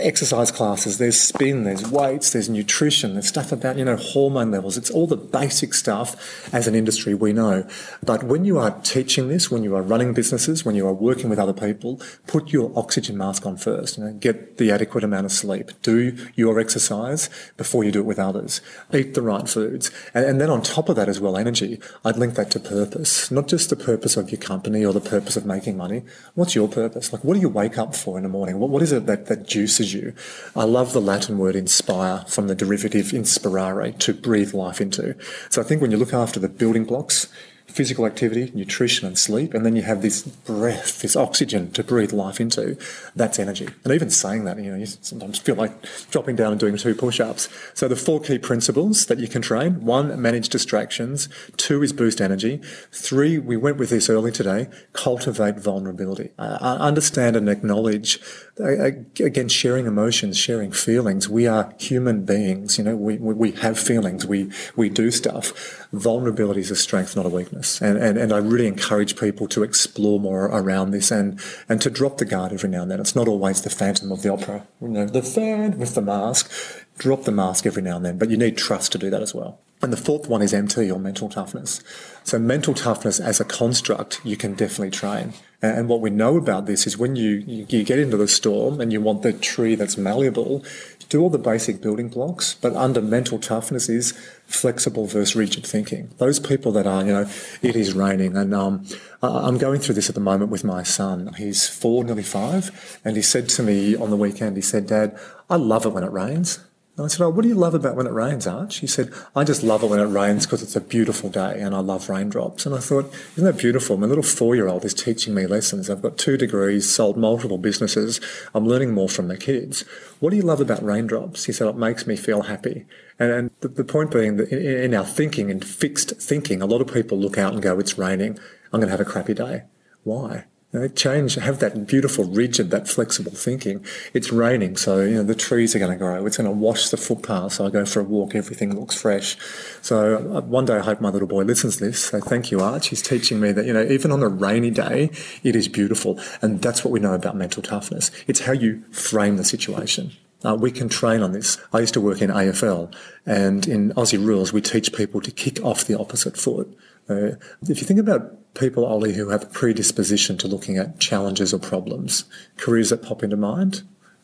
exercise 0.00 0.50
classes, 0.50 0.98
there's 0.98 1.20
spin, 1.20 1.64
there's 1.64 1.88
weights, 1.88 2.32
there's 2.32 2.48
nutrition, 2.48 3.14
there's 3.14 3.28
stuff 3.28 3.52
about, 3.52 3.76
you 3.76 3.84
know, 3.84 3.96
hormone 3.96 4.50
levels. 4.50 4.76
It's 4.76 4.90
all 4.90 5.06
the 5.06 5.16
basic 5.16 5.74
stuff 5.74 6.52
as 6.54 6.66
an 6.66 6.74
industry 6.74 7.14
we 7.14 7.32
know. 7.32 7.66
But 8.02 8.24
when 8.24 8.44
you 8.44 8.58
are 8.58 8.70
teaching 8.82 9.28
this, 9.28 9.50
when 9.50 9.62
you 9.62 9.74
are 9.76 9.82
running 9.82 10.14
businesses, 10.14 10.64
when 10.64 10.74
you 10.74 10.86
are 10.86 10.92
working 10.92 11.28
with 11.28 11.38
other 11.38 11.52
people, 11.52 12.00
put 12.26 12.52
your 12.52 12.72
oxygen 12.76 13.16
mask 13.16 13.44
on 13.44 13.56
first. 13.56 13.98
You 13.98 14.04
know, 14.04 14.12
get 14.12 14.58
the 14.58 14.70
adequate 14.70 15.04
amount 15.04 15.26
of 15.26 15.32
sleep. 15.32 15.70
Do 15.82 16.16
your 16.34 16.58
exercise 16.60 17.28
before 17.56 17.84
you 17.84 17.90
do 17.90 18.00
it 18.00 18.06
with 18.06 18.18
others. 18.18 18.60
Eat 18.92 19.14
the 19.14 19.22
right 19.22 19.48
foods. 19.48 19.90
And, 20.14 20.24
and 20.24 20.40
then 20.40 20.50
on 20.50 20.62
top 20.62 20.88
of 20.88 20.96
that 20.96 21.08
as 21.08 21.20
well, 21.20 21.36
energy. 21.36 21.80
I'd 22.04 22.16
link 22.16 22.34
that 22.34 22.50
to 22.52 22.60
purpose. 22.60 23.30
Not 23.30 23.48
just 23.48 23.70
the 23.70 23.76
purpose 23.76 24.16
of 24.16 24.30
your 24.30 24.40
company 24.40 24.84
or 24.84 24.92
the 24.92 25.00
purpose 25.00 25.36
of 25.36 25.44
making 25.44 25.76
money. 25.76 26.04
What's 26.34 26.54
your 26.54 26.68
purpose? 26.68 27.12
Like, 27.12 27.24
what 27.24 27.34
do 27.34 27.40
you 27.40 27.48
wake 27.48 27.78
up 27.78 27.94
for 27.94 28.16
in 28.16 28.22
the 28.22 28.28
morning? 28.28 28.58
What, 28.58 28.70
what 28.70 28.82
is 28.82 28.92
it 28.92 29.06
that, 29.06 29.26
that 29.26 29.46
juices 29.46 29.81
you. 29.90 30.14
I 30.54 30.64
love 30.64 30.92
the 30.92 31.00
Latin 31.00 31.38
word 31.38 31.56
inspire 31.56 32.24
from 32.28 32.48
the 32.48 32.54
derivative 32.54 33.12
inspirare, 33.12 33.92
to 33.92 34.14
breathe 34.14 34.54
life 34.54 34.80
into. 34.80 35.16
So 35.50 35.60
I 35.60 35.64
think 35.64 35.82
when 35.82 35.90
you 35.90 35.96
look 35.96 36.14
after 36.14 36.38
the 36.40 36.48
building 36.48 36.84
blocks, 36.84 37.28
physical 37.66 38.06
activity, 38.06 38.50
nutrition, 38.54 39.06
and 39.06 39.18
sleep, 39.18 39.54
and 39.54 39.64
then 39.64 39.74
you 39.76 39.82
have 39.82 40.02
this 40.02 40.22
breath, 40.22 41.00
this 41.00 41.16
oxygen 41.16 41.70
to 41.72 41.82
breathe 41.82 42.12
life 42.12 42.40
into. 42.40 42.76
That's 43.16 43.38
energy. 43.38 43.68
And 43.84 43.92
even 43.92 44.10
saying 44.10 44.44
that, 44.44 44.58
you 44.58 44.70
know, 44.70 44.76
you 44.76 44.86
sometimes 44.86 45.38
feel 45.38 45.54
like 45.54 45.72
dropping 46.10 46.36
down 46.36 46.52
and 46.52 46.60
doing 46.60 46.76
two 46.76 46.94
push-ups. 46.94 47.48
So 47.74 47.88
the 47.88 47.96
four 47.96 48.20
key 48.20 48.38
principles 48.38 49.06
that 49.06 49.18
you 49.18 49.28
can 49.28 49.42
train: 49.42 49.84
one, 49.84 50.20
manage 50.20 50.48
distractions; 50.48 51.28
two 51.56 51.82
is 51.82 51.92
boost 51.92 52.20
energy; 52.20 52.60
three, 52.90 53.38
we 53.38 53.56
went 53.56 53.78
with 53.78 53.90
this 53.90 54.10
early 54.10 54.32
today, 54.32 54.68
cultivate 54.92 55.56
vulnerability. 55.56 56.30
Uh, 56.38 56.58
understand 56.80 57.36
and 57.36 57.48
acknowledge 57.48 58.20
again, 58.58 59.48
sharing 59.48 59.86
emotions, 59.86 60.36
sharing 60.36 60.72
feelings. 60.72 61.28
We 61.28 61.46
are 61.46 61.74
human 61.78 62.24
beings. 62.24 62.78
You 62.78 62.84
know, 62.84 62.96
we, 62.96 63.16
we 63.16 63.52
have 63.52 63.78
feelings. 63.78 64.26
We, 64.26 64.50
we 64.76 64.88
do 64.88 65.10
stuff. 65.10 65.88
Vulnerability 65.92 66.60
is 66.60 66.70
a 66.70 66.76
strength, 66.76 67.16
not 67.16 67.26
a 67.26 67.30
weakness. 67.30 67.51
And, 67.52 67.98
and, 67.98 68.18
and 68.18 68.32
I 68.32 68.38
really 68.38 68.66
encourage 68.66 69.16
people 69.16 69.46
to 69.48 69.62
explore 69.62 70.18
more 70.18 70.46
around 70.46 70.90
this 70.90 71.10
and, 71.10 71.40
and 71.68 71.80
to 71.82 71.90
drop 71.90 72.18
the 72.18 72.24
guard 72.24 72.52
every 72.52 72.68
now 72.68 72.82
and 72.82 72.90
then. 72.90 73.00
It's 73.00 73.14
not 73.14 73.28
always 73.28 73.62
the 73.62 73.70
phantom 73.70 74.10
of 74.10 74.22
the 74.22 74.32
opera. 74.32 74.66
You 74.80 74.88
know, 74.88 75.06
the 75.06 75.22
fan 75.22 75.78
with 75.78 75.94
the 75.94 76.02
mask. 76.02 76.50
Drop 76.98 77.24
the 77.24 77.32
mask 77.32 77.66
every 77.66 77.82
now 77.82 77.96
and 77.96 78.04
then, 78.04 78.18
but 78.18 78.30
you 78.30 78.36
need 78.36 78.56
trust 78.56 78.92
to 78.92 78.98
do 78.98 79.10
that 79.10 79.22
as 79.22 79.34
well. 79.34 79.58
And 79.82 79.92
the 79.92 79.96
fourth 79.96 80.28
one 80.28 80.42
is 80.42 80.54
MT 80.54 80.90
or 80.92 81.00
mental 81.00 81.28
toughness. 81.28 81.82
So 82.22 82.38
mental 82.38 82.72
toughness 82.72 83.18
as 83.18 83.40
a 83.40 83.44
construct, 83.44 84.20
you 84.24 84.36
can 84.36 84.54
definitely 84.54 84.92
train. 84.92 85.34
And 85.60 85.88
what 85.88 86.00
we 86.00 86.08
know 86.08 86.36
about 86.36 86.66
this 86.66 86.86
is 86.86 86.96
when 86.96 87.16
you, 87.16 87.42
you 87.46 87.82
get 87.82 87.98
into 87.98 88.16
the 88.16 88.28
storm 88.28 88.80
and 88.80 88.92
you 88.92 89.00
want 89.00 89.22
the 89.22 89.32
tree 89.32 89.74
that's 89.74 89.96
malleable, 89.96 90.64
do 91.08 91.20
all 91.20 91.30
the 91.30 91.38
basic 91.38 91.82
building 91.82 92.08
blocks, 92.08 92.54
but 92.54 92.74
under 92.74 93.02
mental 93.02 93.38
toughness 93.38 93.88
is 93.88 94.12
flexible 94.46 95.06
versus 95.06 95.36
rigid 95.36 95.66
thinking. 95.66 96.10
Those 96.18 96.40
people 96.40 96.72
that 96.72 96.86
are, 96.86 97.04
you 97.04 97.12
know, 97.12 97.30
it 97.60 97.76
is 97.76 97.92
raining, 97.92 98.36
and 98.36 98.54
um, 98.54 98.86
I'm 99.20 99.58
going 99.58 99.80
through 99.80 99.96
this 99.96 100.08
at 100.08 100.14
the 100.14 100.20
moment 100.20 100.50
with 100.50 100.64
my 100.64 100.82
son. 100.82 101.34
He's 101.36 101.68
four, 101.68 102.02
nearly 102.02 102.22
five, 102.22 103.00
and 103.04 103.14
he 103.14 103.22
said 103.22 103.48
to 103.50 103.62
me 103.62 103.94
on 103.94 104.10
the 104.10 104.16
weekend, 104.16 104.56
he 104.56 104.62
said, 104.62 104.86
Dad, 104.86 105.18
I 105.50 105.56
love 105.56 105.86
it 105.86 105.90
when 105.90 106.02
it 106.02 106.10
rains. 106.10 106.60
And 106.96 107.06
I 107.06 107.08
said, 107.08 107.24
Oh, 107.24 107.30
what 107.30 107.42
do 107.42 107.48
you 107.48 107.54
love 107.54 107.74
about 107.74 107.96
when 107.96 108.06
it 108.06 108.12
rains, 108.12 108.46
Arch? 108.46 108.78
He 108.78 108.86
said, 108.86 109.10
I 109.34 109.44
just 109.44 109.62
love 109.62 109.82
it 109.82 109.86
when 109.86 109.98
it 109.98 110.04
rains 110.04 110.44
because 110.44 110.62
it's 110.62 110.76
a 110.76 110.80
beautiful 110.80 111.30
day 111.30 111.58
and 111.58 111.74
I 111.74 111.78
love 111.78 112.10
raindrops. 112.10 112.66
And 112.66 112.74
I 112.74 112.80
thought, 112.80 113.10
Isn't 113.36 113.44
that 113.44 113.56
beautiful? 113.56 113.96
My 113.96 114.06
little 114.06 114.22
four 114.22 114.54
year 114.54 114.68
old 114.68 114.84
is 114.84 114.92
teaching 114.92 115.34
me 115.34 115.46
lessons. 115.46 115.88
I've 115.88 116.02
got 116.02 116.18
two 116.18 116.36
degrees, 116.36 116.90
sold 116.90 117.16
multiple 117.16 117.56
businesses. 117.56 118.20
I'm 118.54 118.66
learning 118.66 118.92
more 118.92 119.08
from 119.08 119.28
the 119.28 119.38
kids. 119.38 119.86
What 120.20 120.30
do 120.30 120.36
you 120.36 120.42
love 120.42 120.60
about 120.60 120.82
raindrops? 120.82 121.46
He 121.46 121.52
said, 121.52 121.66
It 121.66 121.76
makes 121.76 122.06
me 122.06 122.14
feel 122.14 122.42
happy. 122.42 122.84
And, 123.18 123.30
and 123.30 123.50
the, 123.60 123.68
the, 123.68 123.84
point 123.84 124.10
being 124.10 124.36
that 124.36 124.50
in, 124.50 124.92
in 124.92 124.94
our 124.94 125.06
thinking, 125.06 125.48
in 125.48 125.60
fixed 125.60 126.20
thinking, 126.20 126.60
a 126.60 126.66
lot 126.66 126.82
of 126.82 126.92
people 126.92 127.18
look 127.18 127.38
out 127.38 127.54
and 127.54 127.62
go, 127.62 127.78
It's 127.78 127.96
raining. 127.96 128.38
I'm 128.70 128.80
going 128.80 128.88
to 128.88 128.96
have 128.96 129.00
a 129.00 129.10
crappy 129.10 129.32
day. 129.32 129.62
Why? 130.04 130.44
You 130.72 130.80
know, 130.80 130.88
change, 130.88 131.34
have 131.34 131.58
that 131.58 131.86
beautiful, 131.86 132.24
rigid, 132.24 132.70
that 132.70 132.88
flexible 132.88 133.32
thinking. 133.32 133.84
It's 134.14 134.32
raining, 134.32 134.78
so 134.78 135.02
you 135.02 135.16
know 135.16 135.22
the 135.22 135.34
trees 135.34 135.76
are 135.76 135.78
going 135.78 135.90
to 135.90 135.98
grow. 135.98 136.24
It's 136.24 136.38
going 136.38 136.48
to 136.48 136.56
wash 136.56 136.88
the 136.88 136.96
footpath. 136.96 137.52
So 137.52 137.66
I 137.66 137.70
go 137.70 137.84
for 137.84 138.00
a 138.00 138.04
walk, 138.04 138.34
everything 138.34 138.74
looks 138.74 138.98
fresh. 138.98 139.36
So 139.82 140.16
uh, 140.34 140.40
one 140.40 140.64
day 140.64 140.76
I 140.76 140.80
hope 140.80 141.02
my 141.02 141.10
little 141.10 141.28
boy 141.28 141.42
listens 141.42 141.76
to 141.76 141.84
this. 141.84 142.06
So 142.06 142.20
thank 142.20 142.50
you, 142.50 142.60
Arch. 142.60 142.88
He's 142.88 143.02
teaching 143.02 143.38
me 143.38 143.52
that 143.52 143.66
you 143.66 143.74
know 143.74 143.82
even 143.82 144.10
on 144.12 144.22
a 144.22 144.28
rainy 144.28 144.70
day, 144.70 145.10
it 145.42 145.54
is 145.54 145.68
beautiful, 145.68 146.18
and 146.40 146.62
that's 146.62 146.82
what 146.82 146.90
we 146.90 147.00
know 147.00 147.12
about 147.12 147.36
mental 147.36 147.62
toughness. 147.62 148.10
It's 148.26 148.40
how 148.40 148.52
you 148.52 148.82
frame 148.92 149.36
the 149.36 149.44
situation. 149.44 150.12
Uh, 150.42 150.56
we 150.58 150.70
can 150.70 150.88
train 150.88 151.22
on 151.22 151.32
this. 151.32 151.58
I 151.72 151.80
used 151.80 151.94
to 151.94 152.00
work 152.00 152.22
in 152.22 152.30
AFL, 152.30 152.92
and 153.26 153.68
in 153.68 153.90
Aussie 153.90 154.24
rules, 154.24 154.54
we 154.54 154.62
teach 154.62 154.90
people 154.94 155.20
to 155.20 155.30
kick 155.30 155.62
off 155.62 155.84
the 155.84 155.98
opposite 155.98 156.38
foot. 156.38 156.74
Uh, 157.10 157.32
if 157.68 157.80
you 157.80 157.86
think 157.86 158.00
about 158.00 158.38
people, 158.54 158.84
Ollie, 158.84 159.14
who 159.14 159.28
have 159.28 159.42
a 159.42 159.46
predisposition 159.46 160.36
to 160.38 160.48
looking 160.48 160.76
at 160.76 160.98
challenges 160.98 161.52
or 161.52 161.58
problems, 161.58 162.24
careers 162.56 162.90
that 162.90 163.02
pop 163.02 163.22
into 163.22 163.36
mind, 163.36 163.82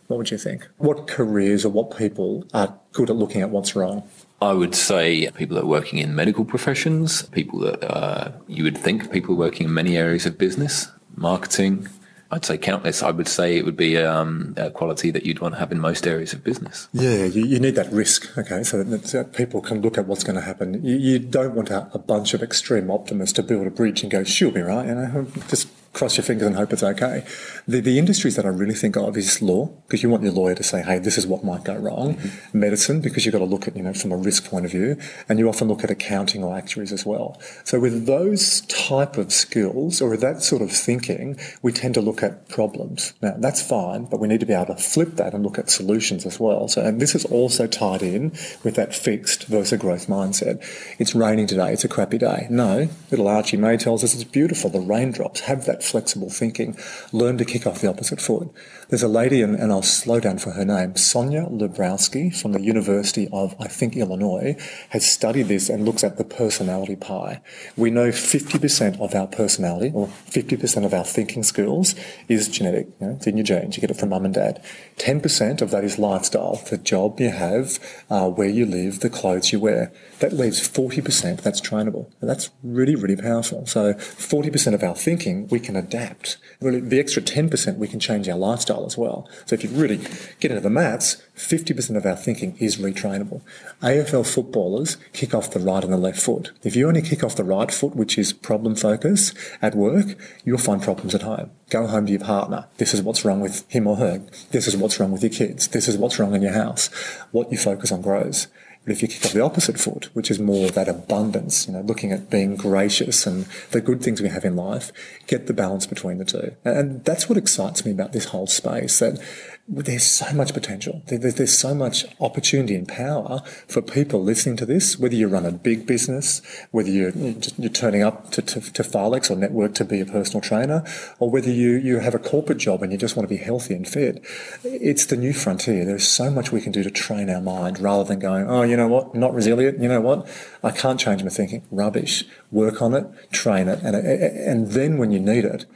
what 0.08 0.16
would 0.16 0.30
you 0.30 0.38
think? 0.38 0.66
What 0.78 1.06
careers 1.06 1.64
or 1.64 1.68
what 1.68 1.97
people 1.97 2.47
are 2.54 2.78
good 2.92 3.11
at 3.11 3.16
looking 3.16 3.42
at 3.42 3.50
what's 3.50 3.76
wrong? 3.76 4.08
I 4.40 4.52
would 4.52 4.75
say 4.75 5.30
people 5.32 5.56
that 5.56 5.64
are 5.64 5.68
working 5.68 5.99
in 5.99 6.14
medical 6.14 6.44
professions, 6.44 7.23
people 7.23 7.58
that 7.61 7.85
uh, 7.85 8.32
you 8.47 8.64
would 8.64 8.78
think 8.78 9.11
people 9.12 9.35
working 9.35 9.66
in 9.66 9.75
many 9.75 9.97
areas 9.97 10.25
of 10.25 10.38
business, 10.38 10.88
marketing, 11.16 11.88
I'd 12.30 12.44
say 12.44 12.58
countless. 12.58 13.02
I 13.02 13.11
would 13.11 13.28
say 13.28 13.56
it 13.56 13.64
would 13.64 13.76
be 13.76 13.97
um, 13.97 14.54
a 14.56 14.70
quality 14.70 15.11
that 15.11 15.25
you'd 15.25 15.40
want 15.40 15.54
to 15.54 15.61
have 15.61 15.73
in 15.73 15.80
most 15.80 16.06
areas 16.06 16.35
of 16.35 16.44
business. 16.44 16.88
Yeah, 16.92 17.25
you, 17.25 17.44
you 17.44 17.58
need 17.58 17.75
that 17.76 17.90
risk, 17.90 18.37
okay, 18.37 18.62
so 18.62 18.82
that, 18.82 19.32
people 19.32 19.62
can 19.62 19.80
look 19.80 19.97
at 19.97 20.06
what's 20.06 20.25
going 20.25 20.37
to 20.37 20.42
happen. 20.42 20.85
You, 20.85 20.97
you 20.97 21.18
don't 21.18 21.54
want 21.54 21.70
a, 21.70 21.90
a, 21.94 21.99
bunch 21.99 22.35
of 22.35 22.42
extreme 22.42 22.90
optimists 22.90 23.35
to 23.35 23.42
build 23.42 23.66
a 23.66 23.70
bridge 23.70 24.02
and 24.02 24.11
go, 24.11 24.25
she'll 24.25 24.50
be 24.50 24.61
right, 24.61 24.87
you 24.87 24.94
know, 24.94 25.26
just 25.49 25.68
cross 25.99 26.17
your 26.17 26.25
fingers 26.25 26.47
and 26.47 26.55
hope 26.55 26.73
it's 26.73 26.85
okay. 26.85 27.26
The, 27.67 27.81
the 27.81 27.99
industries 27.99 28.37
that 28.37 28.47
I 28.47 28.50
really 28.50 28.75
think 28.75 28.97
of 28.97 29.17
is 29.17 29.43
law, 29.43 29.67
because 29.67 30.02
you 30.05 30.09
want 30.09 30.23
your 30.23 30.33
lawyer 30.33 30.55
to 30.55 30.62
say, 30.62 30.81
hey, 30.81 31.00
this 31.00 31.19
is 31.19 31.26
what 31.26 31.43
might 31.43 31.64
go 31.64 31.75
wrong. 31.75 32.14
Mm-hmm. 32.14 32.61
Medicine, 32.61 33.00
because 33.00 33.26
you've 33.26 33.33
got 33.33 33.40
to 33.40 33.45
look 33.45 33.67
at, 33.67 33.76
you 33.76 33.83
know, 33.83 33.93
from 33.93 34.12
a 34.12 34.17
risk 34.17 34.49
point 34.49 34.64
of 34.64 34.71
view. 34.71 34.97
And 35.28 35.40
you 35.40 35.49
often 35.49 35.67
look 35.67 35.83
at 35.83 35.90
accounting 35.90 36.45
or 36.45 36.57
actuaries 36.57 36.93
as 36.93 37.05
well. 37.05 37.40
So 37.64 37.81
with 37.81 38.07
those 38.07 38.61
type 38.62 39.19
of 39.19 39.33
skills 39.33 40.00
or 40.00 40.11
with 40.11 40.21
that 40.21 40.40
sort 40.43 40.62
of 40.62 40.71
thinking, 40.71 41.37
we 41.62 41.73
tend 41.73 41.95
to 41.95 42.00
look 42.00 42.23
at 42.23 42.49
problems. 42.49 43.12
Now, 43.21 43.35
that's 43.37 43.61
fine, 43.61 44.05
but 44.05 44.21
we 44.21 44.28
need 44.28 44.38
to 44.38 44.47
be 44.47 44.52
able 44.52 44.76
to 44.76 44.81
flip 44.81 45.17
that 45.17 45.35
and 45.35 45.43
look 45.43 45.59
at 45.59 45.69
solutions 45.69 46.25
as 46.25 46.38
well. 46.38 46.69
So, 46.69 46.81
and 46.83 47.00
this 47.00 47.17
is 47.17 47.25
also 47.25 47.67
tied 47.67 48.02
in 48.02 48.31
with 48.62 48.76
that 48.76 48.95
fixed 48.95 49.47
versus 49.47 49.81
growth 49.81 50.07
mindset. 50.07 50.64
It's 51.00 51.17
raining 51.17 51.49
today. 51.49 51.73
It's 51.73 51.85
a 51.85 51.88
crappy 51.88 52.19
day. 52.19 52.47
No, 52.50 52.88
little 53.11 53.26
Archie 53.26 53.57
May 53.57 53.76
tells 53.76 54.05
us 54.05 54.14
it's 54.14 54.23
beautiful. 54.23 54.71
The 54.71 54.81
raindrops 54.81 55.40
have 55.40 55.64
that 55.64 55.83
flexible 55.88 56.30
thinking, 56.30 56.76
learn 57.12 57.38
to 57.38 57.45
kick 57.45 57.66
off 57.66 57.80
the 57.80 57.88
opposite 57.88 58.21
foot. 58.21 58.50
There's 58.88 59.02
a 59.02 59.09
lady, 59.09 59.42
and, 59.42 59.54
and 59.54 59.71
I'll 59.71 59.83
slow 59.83 60.18
down 60.18 60.38
for 60.38 60.52
her 60.52 60.64
name, 60.64 60.95
Sonja 60.95 61.47
Lyubomirsky 61.52 62.35
from 62.35 62.52
the 62.52 62.62
University 62.62 63.28
of, 63.30 63.54
I 63.61 63.68
think, 63.68 63.95
Illinois, 63.95 64.57
has 64.88 65.04
studied 65.04 65.49
this 65.49 65.68
and 65.68 65.85
looks 65.85 66.02
at 66.02 66.16
the 66.16 66.25
personality 66.25 66.97
pie. 66.97 67.42
We 67.76 67.90
know 67.90 68.09
50% 68.09 68.99
of 68.99 69.14
our 69.14 69.26
personality, 69.26 69.92
or 69.95 70.07
50% 70.07 70.87
of 70.87 70.95
our 70.95 71.04
thinking 71.04 71.42
skills, 71.42 71.95
is 72.28 72.49
genetic. 72.49 72.87
You 72.99 73.09
know, 73.09 73.12
it's 73.16 73.26
in 73.26 73.37
your 73.37 73.45
genes. 73.45 73.76
You 73.76 73.83
get 73.83 73.90
it 73.90 73.99
from 73.99 74.09
mum 74.09 74.25
and 74.25 74.33
dad. 74.33 74.64
10% 74.97 75.61
of 75.61 75.71
that 75.71 75.85
is 75.85 75.99
lifestyle, 75.99 76.57
the 76.71 76.78
job 76.78 77.21
you 77.21 77.28
have, 77.28 77.78
uh, 78.09 78.30
where 78.30 78.49
you 78.49 78.64
live, 78.64 79.00
the 79.00 79.11
clothes 79.11 79.52
you 79.52 79.61
wear. 79.61 79.92
That 80.21 80.33
leaves 80.33 80.66
40% 80.66 81.42
that's 81.42 81.61
trainable. 81.61 82.11
And 82.23 82.30
that's 82.30 82.49
really, 82.62 82.95
really 82.95 83.16
powerful. 83.16 83.66
So 83.66 83.92
40% 83.92 84.73
of 84.73 84.83
our 84.83 84.95
thinking 84.95 85.47
we 85.49 85.61
can 85.61 85.76
adapt. 85.76 86.38
Really, 86.62 86.80
the 86.80 86.99
extra 86.99 87.21
10% 87.21 87.76
we 87.76 87.87
can 87.87 88.00
change 88.00 88.30
our 88.30 88.38
lifestyle 88.38 88.77
as 88.87 88.99
well. 88.99 89.28
So 89.47 89.54
if 89.54 89.64
you 89.64 89.70
really 89.70 89.99
get 90.40 90.50
into 90.50 90.61
the 90.61 90.70
maths, 90.70 91.23
50% 91.37 91.97
of 91.97 92.04
our 92.04 92.16
thinking 92.16 92.56
is 92.58 92.76
retrainable. 92.76 93.42
AFL 93.82 94.26
footballers 94.26 94.97
kick 95.12 95.35
off 95.35 95.50
the 95.50 95.61
right 95.61 95.85
and 95.85 95.92
the 95.92 95.97
left 95.97 96.20
foot. 96.20 96.52
If 96.62 96.75
you 96.75 96.88
only 96.88 97.02
kick 97.02 97.23
off 97.23 97.37
the 97.37 97.44
right 97.44 97.70
foot, 97.70 97.94
which 97.94 98.18
is 98.18 98.32
problem 98.32 98.75
focus 98.75 99.32
at 99.62 99.75
work, 99.75 100.16
you'll 100.44 100.58
find 100.58 100.82
problems 100.82 101.14
at 101.14 101.23
home. 101.23 101.50
Go 101.70 101.87
home 101.87 102.06
to 102.06 102.12
your 102.12 102.20
partner. 102.20 102.66
This 102.78 102.94
is 102.94 103.02
what's 103.02 103.25
wrong 103.25 103.40
with 103.40 103.70
him 103.70 103.87
or 103.87 103.97
her. 103.97 104.23
This 104.50 104.66
is 104.66 104.76
what's 104.76 104.99
wrong 104.99 105.12
with 105.12 105.23
your 105.23 105.32
kids. 105.32 105.68
This 105.68 105.88
is 105.88 105.97
what's 105.97 106.18
wrong 106.18 106.35
in 106.35 106.42
your 106.42 106.52
house. 106.52 106.88
What 107.30 107.52
you 107.52 107.58
focus 107.58 107.92
on 107.92 108.02
grows. 108.02 108.49
But 108.88 108.97
if 108.97 109.02
you 109.02 109.09
kick 109.09 109.26
off 109.26 109.33
the 109.35 109.42
opposite 109.42 109.78
foot, 109.78 110.09
which 110.14 110.30
is 110.30 110.38
more 110.38 110.71
that 110.71 110.88
abundance, 110.88 111.66
you 111.66 111.75
know, 111.75 111.83
looking 111.83 112.11
at 112.11 112.30
being 112.30 112.57
gracious 112.57 113.26
and 113.26 113.45
the 113.71 113.83
good 113.83 114.02
things 114.02 114.23
we 114.23 114.30
have 114.30 114.47
in 114.47 114.57
life, 114.57 114.92
get 115.26 115.47
the 115.47 115.52
balance 115.52 115.85
between 115.85 116.16
the 116.16 116.25
two. 116.25 116.57
And 116.64 117.04
that's 117.04 117.28
what 117.28 117.37
excites 117.37 117.85
me 117.85 117.92
about 117.92 118.12
this 118.12 118.25
whole 118.25 118.47
space, 118.47 118.99
that 119.00 119.21
there's 119.69 120.05
so 120.05 120.33
much 120.33 120.55
potential. 120.55 121.03
There's 121.07 121.57
so 121.57 121.75
much 121.75 122.07
opportunity 122.21 122.75
and 122.75 122.89
power 122.89 123.43
for 123.67 123.83
people 123.83 124.23
listening 124.23 124.57
to 124.57 124.67
this, 124.67 124.99
whether 124.99 125.15
you 125.15 125.29
run 125.29 125.45
a 125.45 125.53
big 125.53 125.87
business, 125.87 126.41
whether 126.71 126.89
you're, 126.89 127.11
you're 127.11 127.69
turning 127.71 128.03
up 128.03 128.31
to, 128.33 128.43
to, 128.43 128.61
to 128.61 128.99
or 128.99 129.37
network 129.37 129.75
to 129.75 129.85
be 129.85 130.01
a 130.01 130.07
personal 130.07 130.41
trainer, 130.41 130.85
or 131.19 131.31
whether 131.31 131.51
you, 131.51 131.73
you 131.77 131.99
have 131.99 132.15
a 132.15 132.19
corporate 132.19 132.59
job 132.59 132.83
and 132.83 132.93
you 132.93 132.99
just 132.99 133.15
want 133.15 133.29
to 133.29 133.35
be 133.35 133.41
healthy 133.41 133.75
and 133.75 133.87
fit. 133.87 134.25
It's 134.65 135.05
the 135.05 135.17
new 135.17 135.35
frontier. 135.35 135.85
There's 135.85 136.09
so 136.09 136.31
much 136.31 136.51
we 136.51 136.63
can 136.63 136.73
do 136.73 136.83
to 136.83 136.91
train 136.91 137.29
our 137.29 137.43
mind 137.43 137.79
rather 137.79 138.05
than 138.05 138.21
going, 138.21 138.49
oh, 138.49 138.63
you 138.63 138.77
know 138.77 138.89
what, 138.89 139.15
not 139.15 139.35
resilient. 139.35 139.81
You 139.83 139.89
know 139.89 140.01
what, 140.01 140.27
I 140.63 140.71
can't 140.71 140.99
change 140.99 141.23
my 141.23 141.29
thinking. 141.29 141.67
Rubbish. 141.71 142.25
Work 142.51 142.81
on 142.81 142.95
it, 142.95 143.07
train 143.31 143.69
it. 143.69 143.81
And, 143.83 143.95
and 143.95 144.69
then 144.69 144.97
when 144.97 145.13
you 145.13 145.21
need 145.21 145.45
it, 145.45 145.67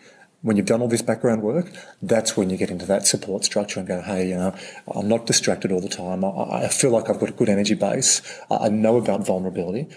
when 0.42 0.56
you've 0.56 0.66
done 0.66 0.82
all 0.82 0.88
this 0.88 1.02
background 1.02 1.42
work, 1.42 1.72
that's 2.02 2.36
when 2.36 2.50
you 2.50 2.56
get 2.56 2.70
into 2.70 2.84
that 2.86 3.06
support 3.06 3.44
structure 3.44 3.78
and 3.78 3.88
go, 3.88 4.02
hey, 4.02 4.28
you 4.28 4.34
know, 4.34 4.54
I'm 4.94 5.08
not 5.08 5.26
distracted 5.26 5.72
all 5.72 5.80
the 5.80 5.88
time. 5.88 6.24
I, 6.24 6.64
I 6.64 6.68
feel 6.68 6.90
like 6.90 7.08
I've 7.08 7.20
got 7.20 7.30
a 7.30 7.32
good 7.32 7.48
energy 7.48 7.74
base. 7.74 8.20
I 8.50 8.68
know 8.68 8.96
about 8.96 9.24
vulnerability. 9.24 9.88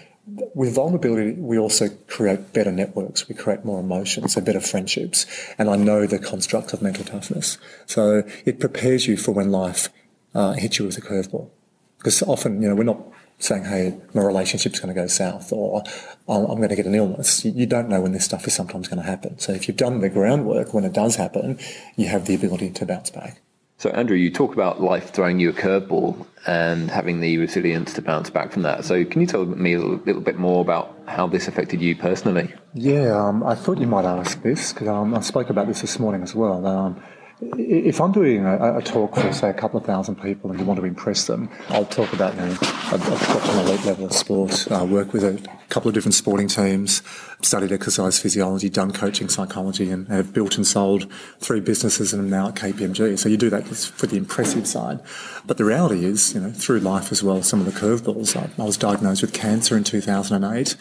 With 0.54 0.74
vulnerability, 0.74 1.32
we 1.32 1.58
also 1.58 1.88
create 2.08 2.52
better 2.52 2.72
networks. 2.72 3.28
We 3.28 3.34
create 3.34 3.64
more 3.64 3.80
emotions, 3.80 4.34
so 4.34 4.40
better 4.40 4.60
friendships. 4.60 5.26
And 5.58 5.68
I 5.68 5.76
know 5.76 6.06
the 6.06 6.18
construct 6.18 6.72
of 6.72 6.82
mental 6.82 7.04
toughness. 7.04 7.58
So 7.86 8.22
it 8.44 8.58
prepares 8.58 9.06
you 9.06 9.16
for 9.16 9.32
when 9.32 9.50
life 9.50 9.88
uh, 10.34 10.52
hits 10.52 10.78
you 10.78 10.86
with 10.86 10.98
a 10.98 11.00
curveball. 11.00 11.50
Because 11.98 12.22
often, 12.22 12.62
you 12.62 12.68
know, 12.68 12.74
we're 12.74 12.84
not 12.84 13.00
saying, 13.38 13.64
hey, 13.64 13.98
my 14.14 14.22
relationship's 14.22 14.80
going 14.80 14.94
to 14.94 15.00
go 15.00 15.06
south 15.06 15.52
or 15.52 15.82
I'm 16.28 16.44
going 16.46 16.68
to 16.68 16.76
get 16.76 16.86
an 16.86 16.94
illness. 16.94 17.44
You 17.44 17.66
don't 17.66 17.88
know 17.88 18.00
when 18.00 18.12
this 18.12 18.24
stuff 18.24 18.46
is 18.46 18.54
sometimes 18.54 18.88
going 18.88 19.02
to 19.02 19.08
happen. 19.08 19.38
So 19.38 19.52
if 19.52 19.68
you've 19.68 19.76
done 19.76 20.00
the 20.00 20.08
groundwork, 20.08 20.72
when 20.72 20.84
it 20.84 20.92
does 20.92 21.16
happen, 21.16 21.58
you 21.96 22.08
have 22.08 22.26
the 22.26 22.34
ability 22.34 22.70
to 22.70 22.86
bounce 22.86 23.10
back. 23.10 23.40
So, 23.78 23.90
Andrew, 23.90 24.16
you 24.16 24.30
talk 24.30 24.54
about 24.54 24.80
life 24.80 25.10
throwing 25.10 25.38
you 25.38 25.50
a 25.50 25.52
curveball 25.52 26.26
and 26.46 26.90
having 26.90 27.20
the 27.20 27.36
resilience 27.36 27.92
to 27.94 28.02
bounce 28.02 28.30
back 28.30 28.50
from 28.50 28.62
that. 28.62 28.86
So, 28.86 29.04
can 29.04 29.20
you 29.20 29.26
tell 29.26 29.44
me 29.44 29.74
a 29.74 29.80
little, 29.80 30.22
bit 30.22 30.38
more 30.38 30.62
about 30.62 30.98
how 31.06 31.26
this 31.26 31.46
affected 31.46 31.82
you 31.82 31.94
personally? 31.94 32.54
Yeah, 32.72 33.14
um, 33.14 33.42
I 33.42 33.54
thought 33.54 33.76
you 33.76 33.86
might 33.86 34.06
ask 34.06 34.40
this 34.42 34.72
because 34.72 34.88
um, 34.88 35.14
I 35.14 35.20
spoke 35.20 35.50
about 35.50 35.66
this 35.66 35.82
this 35.82 35.98
morning 35.98 36.22
as 36.22 36.34
well. 36.34 36.66
Um, 36.66 37.02
if 37.40 38.00
I'm 38.00 38.12
doing 38.12 38.46
a, 38.46 38.78
a, 38.78 38.82
talk 38.82 39.14
for, 39.14 39.30
say, 39.32 39.50
a 39.50 39.54
couple 39.54 39.78
of 39.78 39.84
thousand 39.84 40.22
people 40.22 40.50
and 40.50 40.58
you 40.58 40.64
want 40.64 40.80
to 40.80 40.86
impress 40.86 41.26
them, 41.26 41.50
I'll 41.68 41.84
talk 41.84 42.12
about, 42.14 42.34
you 42.34 42.40
know, 42.40 42.56
I've, 42.62 43.00
got 43.06 43.48
an 43.50 43.66
elite 43.66 43.84
level 43.84 44.06
of 44.06 44.14
sport, 44.14 44.70
uh, 44.70 44.86
work 44.88 45.12
with 45.12 45.22
a 45.22 45.46
couple 45.68 45.88
of 45.88 45.94
different 45.94 46.14
sporting 46.14 46.48
teams, 46.48 47.02
studied 47.42 47.72
exercise 47.72 48.18
physiology, 48.18 48.70
done 48.70 48.90
coaching 48.90 49.28
psychology, 49.28 49.90
and 49.90 50.08
have 50.08 50.32
built 50.32 50.56
and 50.56 50.66
sold 50.66 51.12
three 51.38 51.60
businesses 51.60 52.14
and 52.14 52.22
am 52.22 52.30
now 52.30 52.48
at 52.48 52.54
KPMG. 52.54 53.18
So 53.18 53.28
you 53.28 53.36
do 53.36 53.50
that 53.50 53.66
for 53.66 54.06
the 54.06 54.16
impressive 54.16 54.66
side. 54.66 55.00
But 55.44 55.58
the 55.58 55.64
reality 55.64 56.06
is, 56.06 56.34
you 56.34 56.40
know, 56.40 56.50
through 56.52 56.80
life 56.80 57.12
as 57.12 57.22
well, 57.22 57.42
some 57.42 57.60
of 57.60 57.66
the 57.66 57.78
curveballs. 57.78 58.34
I, 58.34 58.48
I 58.60 58.64
was 58.64 58.78
diagnosed 58.78 59.20
with 59.20 59.34
cancer 59.34 59.76
in 59.76 59.84
2008. 59.84 60.76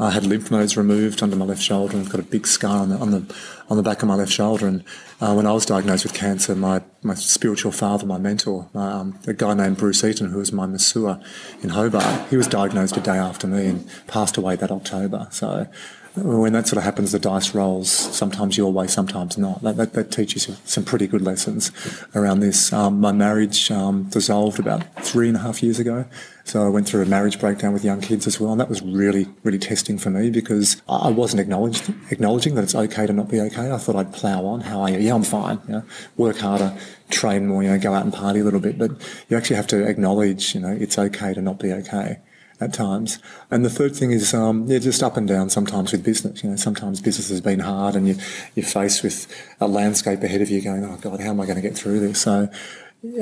I 0.00 0.10
had 0.10 0.24
lymph 0.24 0.50
nodes 0.50 0.76
removed 0.76 1.22
under 1.22 1.34
my 1.34 1.44
left 1.44 1.60
shoulder 1.60 1.96
and 1.96 2.08
got 2.08 2.20
a 2.20 2.24
big 2.24 2.46
scar 2.46 2.78
on 2.78 2.88
the 2.90 2.96
on 2.98 3.10
the 3.10 3.34
on 3.68 3.76
the 3.76 3.82
back 3.82 4.02
of 4.02 4.08
my 4.08 4.14
left 4.14 4.30
shoulder. 4.30 4.66
And 4.68 4.84
uh, 5.20 5.34
when 5.34 5.46
I 5.46 5.52
was 5.52 5.66
diagnosed 5.66 6.04
with 6.04 6.14
cancer, 6.14 6.54
my 6.54 6.82
my 7.02 7.14
spiritual 7.14 7.72
father, 7.72 8.06
my 8.06 8.18
mentor, 8.18 8.68
um, 8.74 9.18
a 9.26 9.32
guy 9.32 9.54
named 9.54 9.76
Bruce 9.76 10.04
Eaton, 10.04 10.30
who 10.30 10.38
was 10.38 10.52
my 10.52 10.66
masseur 10.66 11.20
in 11.62 11.70
Hobart, 11.70 12.28
he 12.30 12.36
was 12.36 12.46
diagnosed 12.46 12.96
a 12.96 13.00
day 13.00 13.18
after 13.18 13.46
me 13.46 13.66
and 13.66 13.90
passed 14.06 14.36
away 14.36 14.54
that 14.56 14.70
October. 14.70 15.26
So 15.30 15.66
when 16.22 16.52
that 16.52 16.66
sort 16.66 16.78
of 16.78 16.84
happens, 16.84 17.12
the 17.12 17.18
dice 17.18 17.54
rolls 17.54 17.90
sometimes 17.90 18.56
your 18.56 18.72
way, 18.72 18.86
sometimes 18.86 19.38
not. 19.38 19.62
That, 19.62 19.76
that, 19.76 19.92
that 19.94 20.10
teaches 20.10 20.48
you 20.48 20.56
some 20.64 20.84
pretty 20.84 21.06
good 21.06 21.22
lessons 21.22 21.72
around 22.14 22.40
this. 22.40 22.72
Um, 22.72 23.00
my 23.00 23.12
marriage 23.12 23.70
um, 23.70 24.04
dissolved 24.04 24.58
about 24.58 24.84
three 25.04 25.28
and 25.28 25.36
a 25.36 25.40
half 25.40 25.62
years 25.62 25.78
ago. 25.78 26.04
So 26.44 26.64
I 26.64 26.68
went 26.70 26.88
through 26.88 27.02
a 27.02 27.06
marriage 27.06 27.38
breakdown 27.38 27.74
with 27.74 27.84
young 27.84 28.00
kids 28.00 28.26
as 28.26 28.40
well, 28.40 28.52
and 28.52 28.60
that 28.60 28.70
was 28.70 28.80
really, 28.80 29.28
really 29.42 29.58
testing 29.58 29.98
for 29.98 30.08
me 30.08 30.30
because 30.30 30.80
I 30.88 31.10
wasn't 31.10 31.40
acknowledging 31.40 32.54
that 32.54 32.64
it's 32.64 32.74
okay 32.74 33.06
to 33.06 33.12
not 33.12 33.28
be 33.28 33.40
okay. 33.40 33.70
I 33.70 33.76
thought 33.76 33.96
I'd 33.96 34.14
plough 34.14 34.46
on. 34.46 34.62
How 34.62 34.80
are 34.80 34.90
you? 34.90 34.98
Yeah, 34.98 35.14
I'm 35.14 35.24
fine. 35.24 35.60
Know, 35.68 35.82
work 36.16 36.38
harder, 36.38 36.74
train 37.10 37.46
more, 37.46 37.62
you 37.62 37.68
know, 37.68 37.78
go 37.78 37.92
out 37.92 38.04
and 38.04 38.14
party 38.14 38.40
a 38.40 38.44
little 38.44 38.60
bit. 38.60 38.78
But 38.78 38.92
you 39.28 39.36
actually 39.36 39.56
have 39.56 39.66
to 39.68 39.86
acknowledge, 39.86 40.54
you 40.54 40.60
know, 40.60 40.72
it's 40.72 40.98
okay 40.98 41.34
to 41.34 41.42
not 41.42 41.58
be 41.58 41.70
okay 41.72 42.18
at 42.60 42.72
times. 42.72 43.18
And 43.50 43.64
the 43.64 43.70
third 43.70 43.94
thing 43.94 44.10
is, 44.10 44.34
um, 44.34 44.66
yeah, 44.66 44.78
just 44.78 45.02
up 45.02 45.16
and 45.16 45.28
down 45.28 45.50
sometimes 45.50 45.92
with 45.92 46.04
business. 46.04 46.42
You 46.42 46.50
know, 46.50 46.56
sometimes 46.56 47.00
business 47.00 47.28
has 47.28 47.40
been 47.40 47.60
hard 47.60 47.94
and 47.94 48.08
you, 48.08 48.16
you're 48.54 48.66
faced 48.66 49.02
with 49.02 49.26
a 49.60 49.68
landscape 49.68 50.22
ahead 50.22 50.42
of 50.42 50.50
you 50.50 50.60
going, 50.60 50.84
oh 50.84 50.96
God, 51.00 51.20
how 51.20 51.30
am 51.30 51.40
I 51.40 51.46
going 51.46 51.56
to 51.56 51.62
get 51.62 51.76
through 51.76 52.00
this? 52.00 52.20
So 52.20 52.48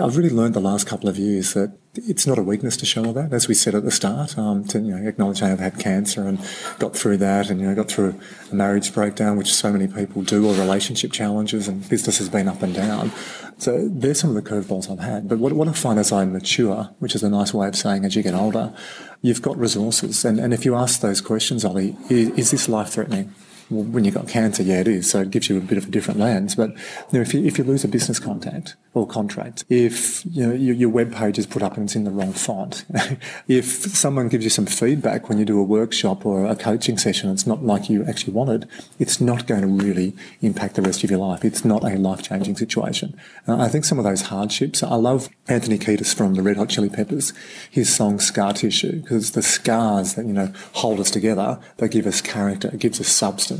I've 0.02 0.16
really 0.16 0.30
learned 0.30 0.54
the 0.54 0.60
last 0.60 0.86
couple 0.86 1.06
of 1.06 1.18
years 1.18 1.52
that 1.52 1.76
it's 1.94 2.26
not 2.26 2.38
a 2.38 2.42
weakness 2.42 2.78
to 2.78 2.86
show 2.86 3.12
that, 3.12 3.32
as 3.32 3.46
we 3.46 3.52
said 3.52 3.74
at 3.74 3.84
the 3.84 3.90
start, 3.90 4.38
um, 4.38 4.64
to 4.68 4.78
you 4.78 4.96
know, 4.96 5.06
acknowledge 5.06 5.42
I 5.42 5.48
have 5.48 5.60
had 5.60 5.78
cancer 5.78 6.26
and 6.26 6.38
got 6.78 6.96
through 6.96 7.18
that 7.18 7.50
and 7.50 7.60
you 7.60 7.66
know, 7.66 7.74
got 7.74 7.88
through 7.88 8.18
a 8.50 8.54
marriage 8.54 8.94
breakdown, 8.94 9.36
which 9.36 9.54
so 9.54 9.70
many 9.70 9.86
people 9.86 10.22
do, 10.22 10.48
or 10.48 10.54
relationship 10.54 11.12
challenges, 11.12 11.68
and 11.68 11.86
business 11.90 12.16
has 12.18 12.30
been 12.30 12.48
up 12.48 12.62
and 12.62 12.74
down. 12.74 13.12
So 13.58 13.88
there's 13.90 14.20
some 14.20 14.36
of 14.36 14.42
the 14.42 14.48
curveballs 14.48 14.90
I've 14.90 14.98
had. 14.98 15.28
But 15.28 15.38
what, 15.38 15.52
what 15.54 15.66
I 15.66 15.72
find 15.72 15.98
as 15.98 16.12
I 16.12 16.24
mature, 16.26 16.90
which 16.98 17.14
is 17.14 17.22
a 17.22 17.30
nice 17.30 17.54
way 17.54 17.68
of 17.68 17.76
saying 17.76 18.04
as 18.04 18.14
you 18.14 18.22
get 18.22 18.34
older, 18.34 18.74
you've 19.22 19.40
got 19.40 19.56
resources. 19.56 20.24
And, 20.24 20.38
and 20.38 20.52
if 20.52 20.64
you 20.64 20.74
ask 20.74 21.00
those 21.00 21.20
questions, 21.20 21.64
Ollie, 21.64 21.96
is, 22.10 22.30
is 22.30 22.50
this 22.50 22.68
life 22.68 22.88
threatening? 22.88 23.34
When 23.68 24.04
you've 24.04 24.14
got 24.14 24.28
cancer, 24.28 24.62
yeah, 24.62 24.80
it 24.80 24.88
is. 24.88 25.10
So 25.10 25.20
it 25.20 25.30
gives 25.30 25.48
you 25.48 25.58
a 25.58 25.60
bit 25.60 25.76
of 25.76 25.88
a 25.88 25.90
different 25.90 26.20
lens. 26.20 26.54
But 26.54 26.70
you 26.70 26.78
know, 27.14 27.20
if 27.20 27.34
you 27.34 27.44
if 27.44 27.58
you 27.58 27.64
lose 27.64 27.84
a 27.84 27.88
business 27.88 28.18
contact 28.18 28.76
or 28.94 29.06
contract, 29.06 29.64
if 29.68 30.24
you 30.26 30.46
know 30.46 30.54
your, 30.54 30.74
your 30.74 30.88
web 30.88 31.12
page 31.12 31.38
is 31.38 31.46
put 31.46 31.62
up 31.62 31.76
and 31.76 31.84
it's 31.84 31.96
in 31.96 32.04
the 32.04 32.10
wrong 32.10 32.32
font, 32.32 32.84
if 33.48 33.66
someone 33.66 34.28
gives 34.28 34.44
you 34.44 34.50
some 34.50 34.66
feedback 34.66 35.28
when 35.28 35.38
you 35.38 35.44
do 35.44 35.58
a 35.58 35.64
workshop 35.64 36.24
or 36.24 36.46
a 36.46 36.54
coaching 36.54 36.96
session, 36.96 37.30
it's 37.30 37.46
not 37.46 37.64
like 37.64 37.90
you 37.90 38.04
actually 38.04 38.32
wanted, 38.32 38.68
it's 38.98 39.20
not 39.20 39.46
going 39.46 39.62
to 39.62 39.84
really 39.84 40.14
impact 40.42 40.76
the 40.76 40.82
rest 40.82 41.02
of 41.02 41.10
your 41.10 41.20
life. 41.20 41.44
It's 41.44 41.64
not 41.64 41.82
a 41.82 41.96
life 41.96 42.22
changing 42.22 42.56
situation. 42.56 43.18
Uh, 43.48 43.56
I 43.56 43.68
think 43.68 43.84
some 43.84 43.98
of 43.98 44.04
those 44.04 44.22
hardships. 44.22 44.82
I 44.82 44.94
love 44.94 45.28
Anthony 45.48 45.78
Kiedis 45.78 46.14
from 46.14 46.34
the 46.34 46.42
Red 46.42 46.56
Hot 46.56 46.68
Chili 46.68 46.88
Peppers. 46.88 47.32
His 47.68 47.94
song 47.94 48.20
"Scar 48.20 48.52
Tissue" 48.52 49.02
because 49.02 49.32
the 49.32 49.42
scars 49.42 50.14
that 50.14 50.24
you 50.24 50.32
know 50.32 50.52
hold 50.74 51.00
us 51.00 51.10
together. 51.10 51.58
They 51.78 51.88
give 51.88 52.06
us 52.06 52.20
character. 52.20 52.68
It 52.72 52.78
gives 52.78 53.00
us 53.00 53.08
substance 53.08 53.55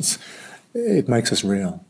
it 0.75 1.09
makes 1.09 1.33
us 1.33 1.45
real. 1.45 1.85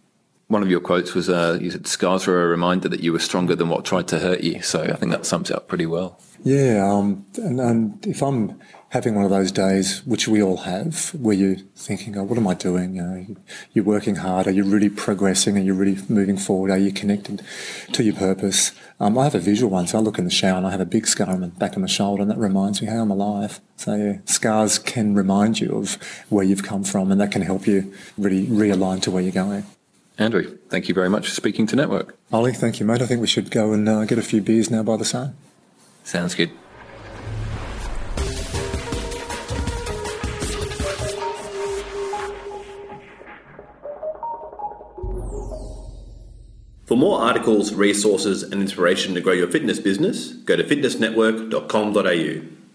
One 0.49 0.63
of 0.63 0.71
your 0.71 0.81
quotes 0.81 1.15
was, 1.15 1.29
uh, 1.29 1.59
"You 1.61 1.71
said 1.71 1.87
scars 1.87 2.27
were 2.27 2.45
a 2.45 2.47
reminder 2.47 2.89
that 2.89 3.01
you 3.01 3.13
were 3.13 3.19
stronger 3.19 3.57
than 3.57 3.69
what 3.69 3.85
tried 3.85 4.07
to 4.09 4.19
hurt 4.21 4.43
you." 4.43 4.63
So 4.63 4.83
I 4.83 4.95
think 4.95 5.11
that 5.13 5.27
sums 5.27 5.51
it 5.51 5.57
up 5.57 5.67
pretty 5.67 5.87
well. 5.87 6.19
Yeah, 6.45 6.89
um, 6.89 7.27
and, 7.37 7.61
and, 7.61 8.07
if 8.07 8.23
I'm 8.23 8.61
having 8.97 9.15
one 9.15 9.27
of 9.27 9.31
those 9.31 9.53
days, 9.53 10.03
which 10.07 10.27
we 10.27 10.43
all 10.43 10.57
have, 10.57 11.11
where 11.15 11.37
you're 11.37 11.57
thinking, 11.77 12.17
oh, 12.17 12.25
what 12.25 12.39
am 12.39 12.49
I 12.49 12.55
doing? 12.55 12.97
You 12.97 13.03
know, 13.03 13.27
you're 13.75 13.85
working 13.85 14.17
hard. 14.17 14.47
Are 14.47 14.53
you 14.53 14.65
really 14.65 14.89
progressing? 14.89 15.59
Are 15.59 15.61
you 15.61 15.75
really 15.75 15.99
moving 16.09 16.39
forward? 16.39 16.71
Are 16.71 16.79
you 16.79 16.91
connected 16.91 17.45
to 17.93 18.03
your 18.03 18.15
purpose? 18.15 18.73
Um, 18.99 19.19
I 19.19 19.25
have 19.25 19.35
a 19.35 19.39
visual 19.39 19.71
one, 19.71 19.87
so 19.87 19.99
I 19.99 20.01
look 20.01 20.19
in 20.19 20.25
the 20.25 20.31
shower 20.31 20.57
and 20.57 20.67
I 20.67 20.71
have 20.71 20.81
a 20.81 20.87
big 20.87 21.07
scar 21.07 21.29
on 21.29 21.43
the 21.43 21.49
back 21.49 21.75
of 21.77 21.83
my 21.83 21.87
shoulder, 21.87 22.23
and 22.23 22.31
that 22.31 22.39
reminds 22.39 22.81
me, 22.81 22.89
how 22.89 23.03
I'm 23.03 23.11
alive. 23.11 23.61
So 23.77 23.95
yeah, 23.97 24.17
scars 24.25 24.79
can 24.79 25.15
remind 25.15 25.61
you 25.61 25.77
of 25.77 25.99
where 26.31 26.45
you've 26.45 26.63
come 26.63 26.83
from, 26.83 27.13
and 27.13 27.21
that 27.21 27.31
can 27.31 27.43
help 27.43 27.67
you 27.67 27.93
really 28.17 28.47
realign 28.47 29.03
to 29.03 29.11
where 29.11 29.23
you're 29.23 29.31
going. 29.31 29.67
Andrew, 30.17 30.57
thank 30.71 30.89
you 30.89 30.95
very 30.95 31.11
much 31.11 31.29
for 31.29 31.35
speaking 31.35 31.67
to 31.67 31.77
Network. 31.77 32.17
Ollie, 32.33 32.55
thank 32.55 32.81
you, 32.81 32.87
mate. 32.87 33.03
I 33.03 33.07
think 33.07 33.21
we 33.21 33.27
should 33.27 33.51
go 33.51 33.75
and 33.75 33.87
uh, 33.87 34.07
get 34.07 34.17
a 34.17 34.23
few 34.23 34.41
beers 34.41 34.71
now 34.71 34.83
by 34.83 34.97
the 34.97 35.05
sun. 35.05 35.37
Sounds 36.03 36.35
good. 36.35 36.51
For 46.87 46.97
more 46.97 47.21
articles, 47.21 47.75
resources, 47.75 48.45
and 48.45 48.63
inspiration 48.63 49.15
to 49.15 49.21
grow 49.21 49.33
your 49.33 49.49
fitness 49.49 49.81
business, 49.81 50.33
go 50.33 50.55
to 50.55 50.63
fitnessnetwork.com.au. 50.63 52.66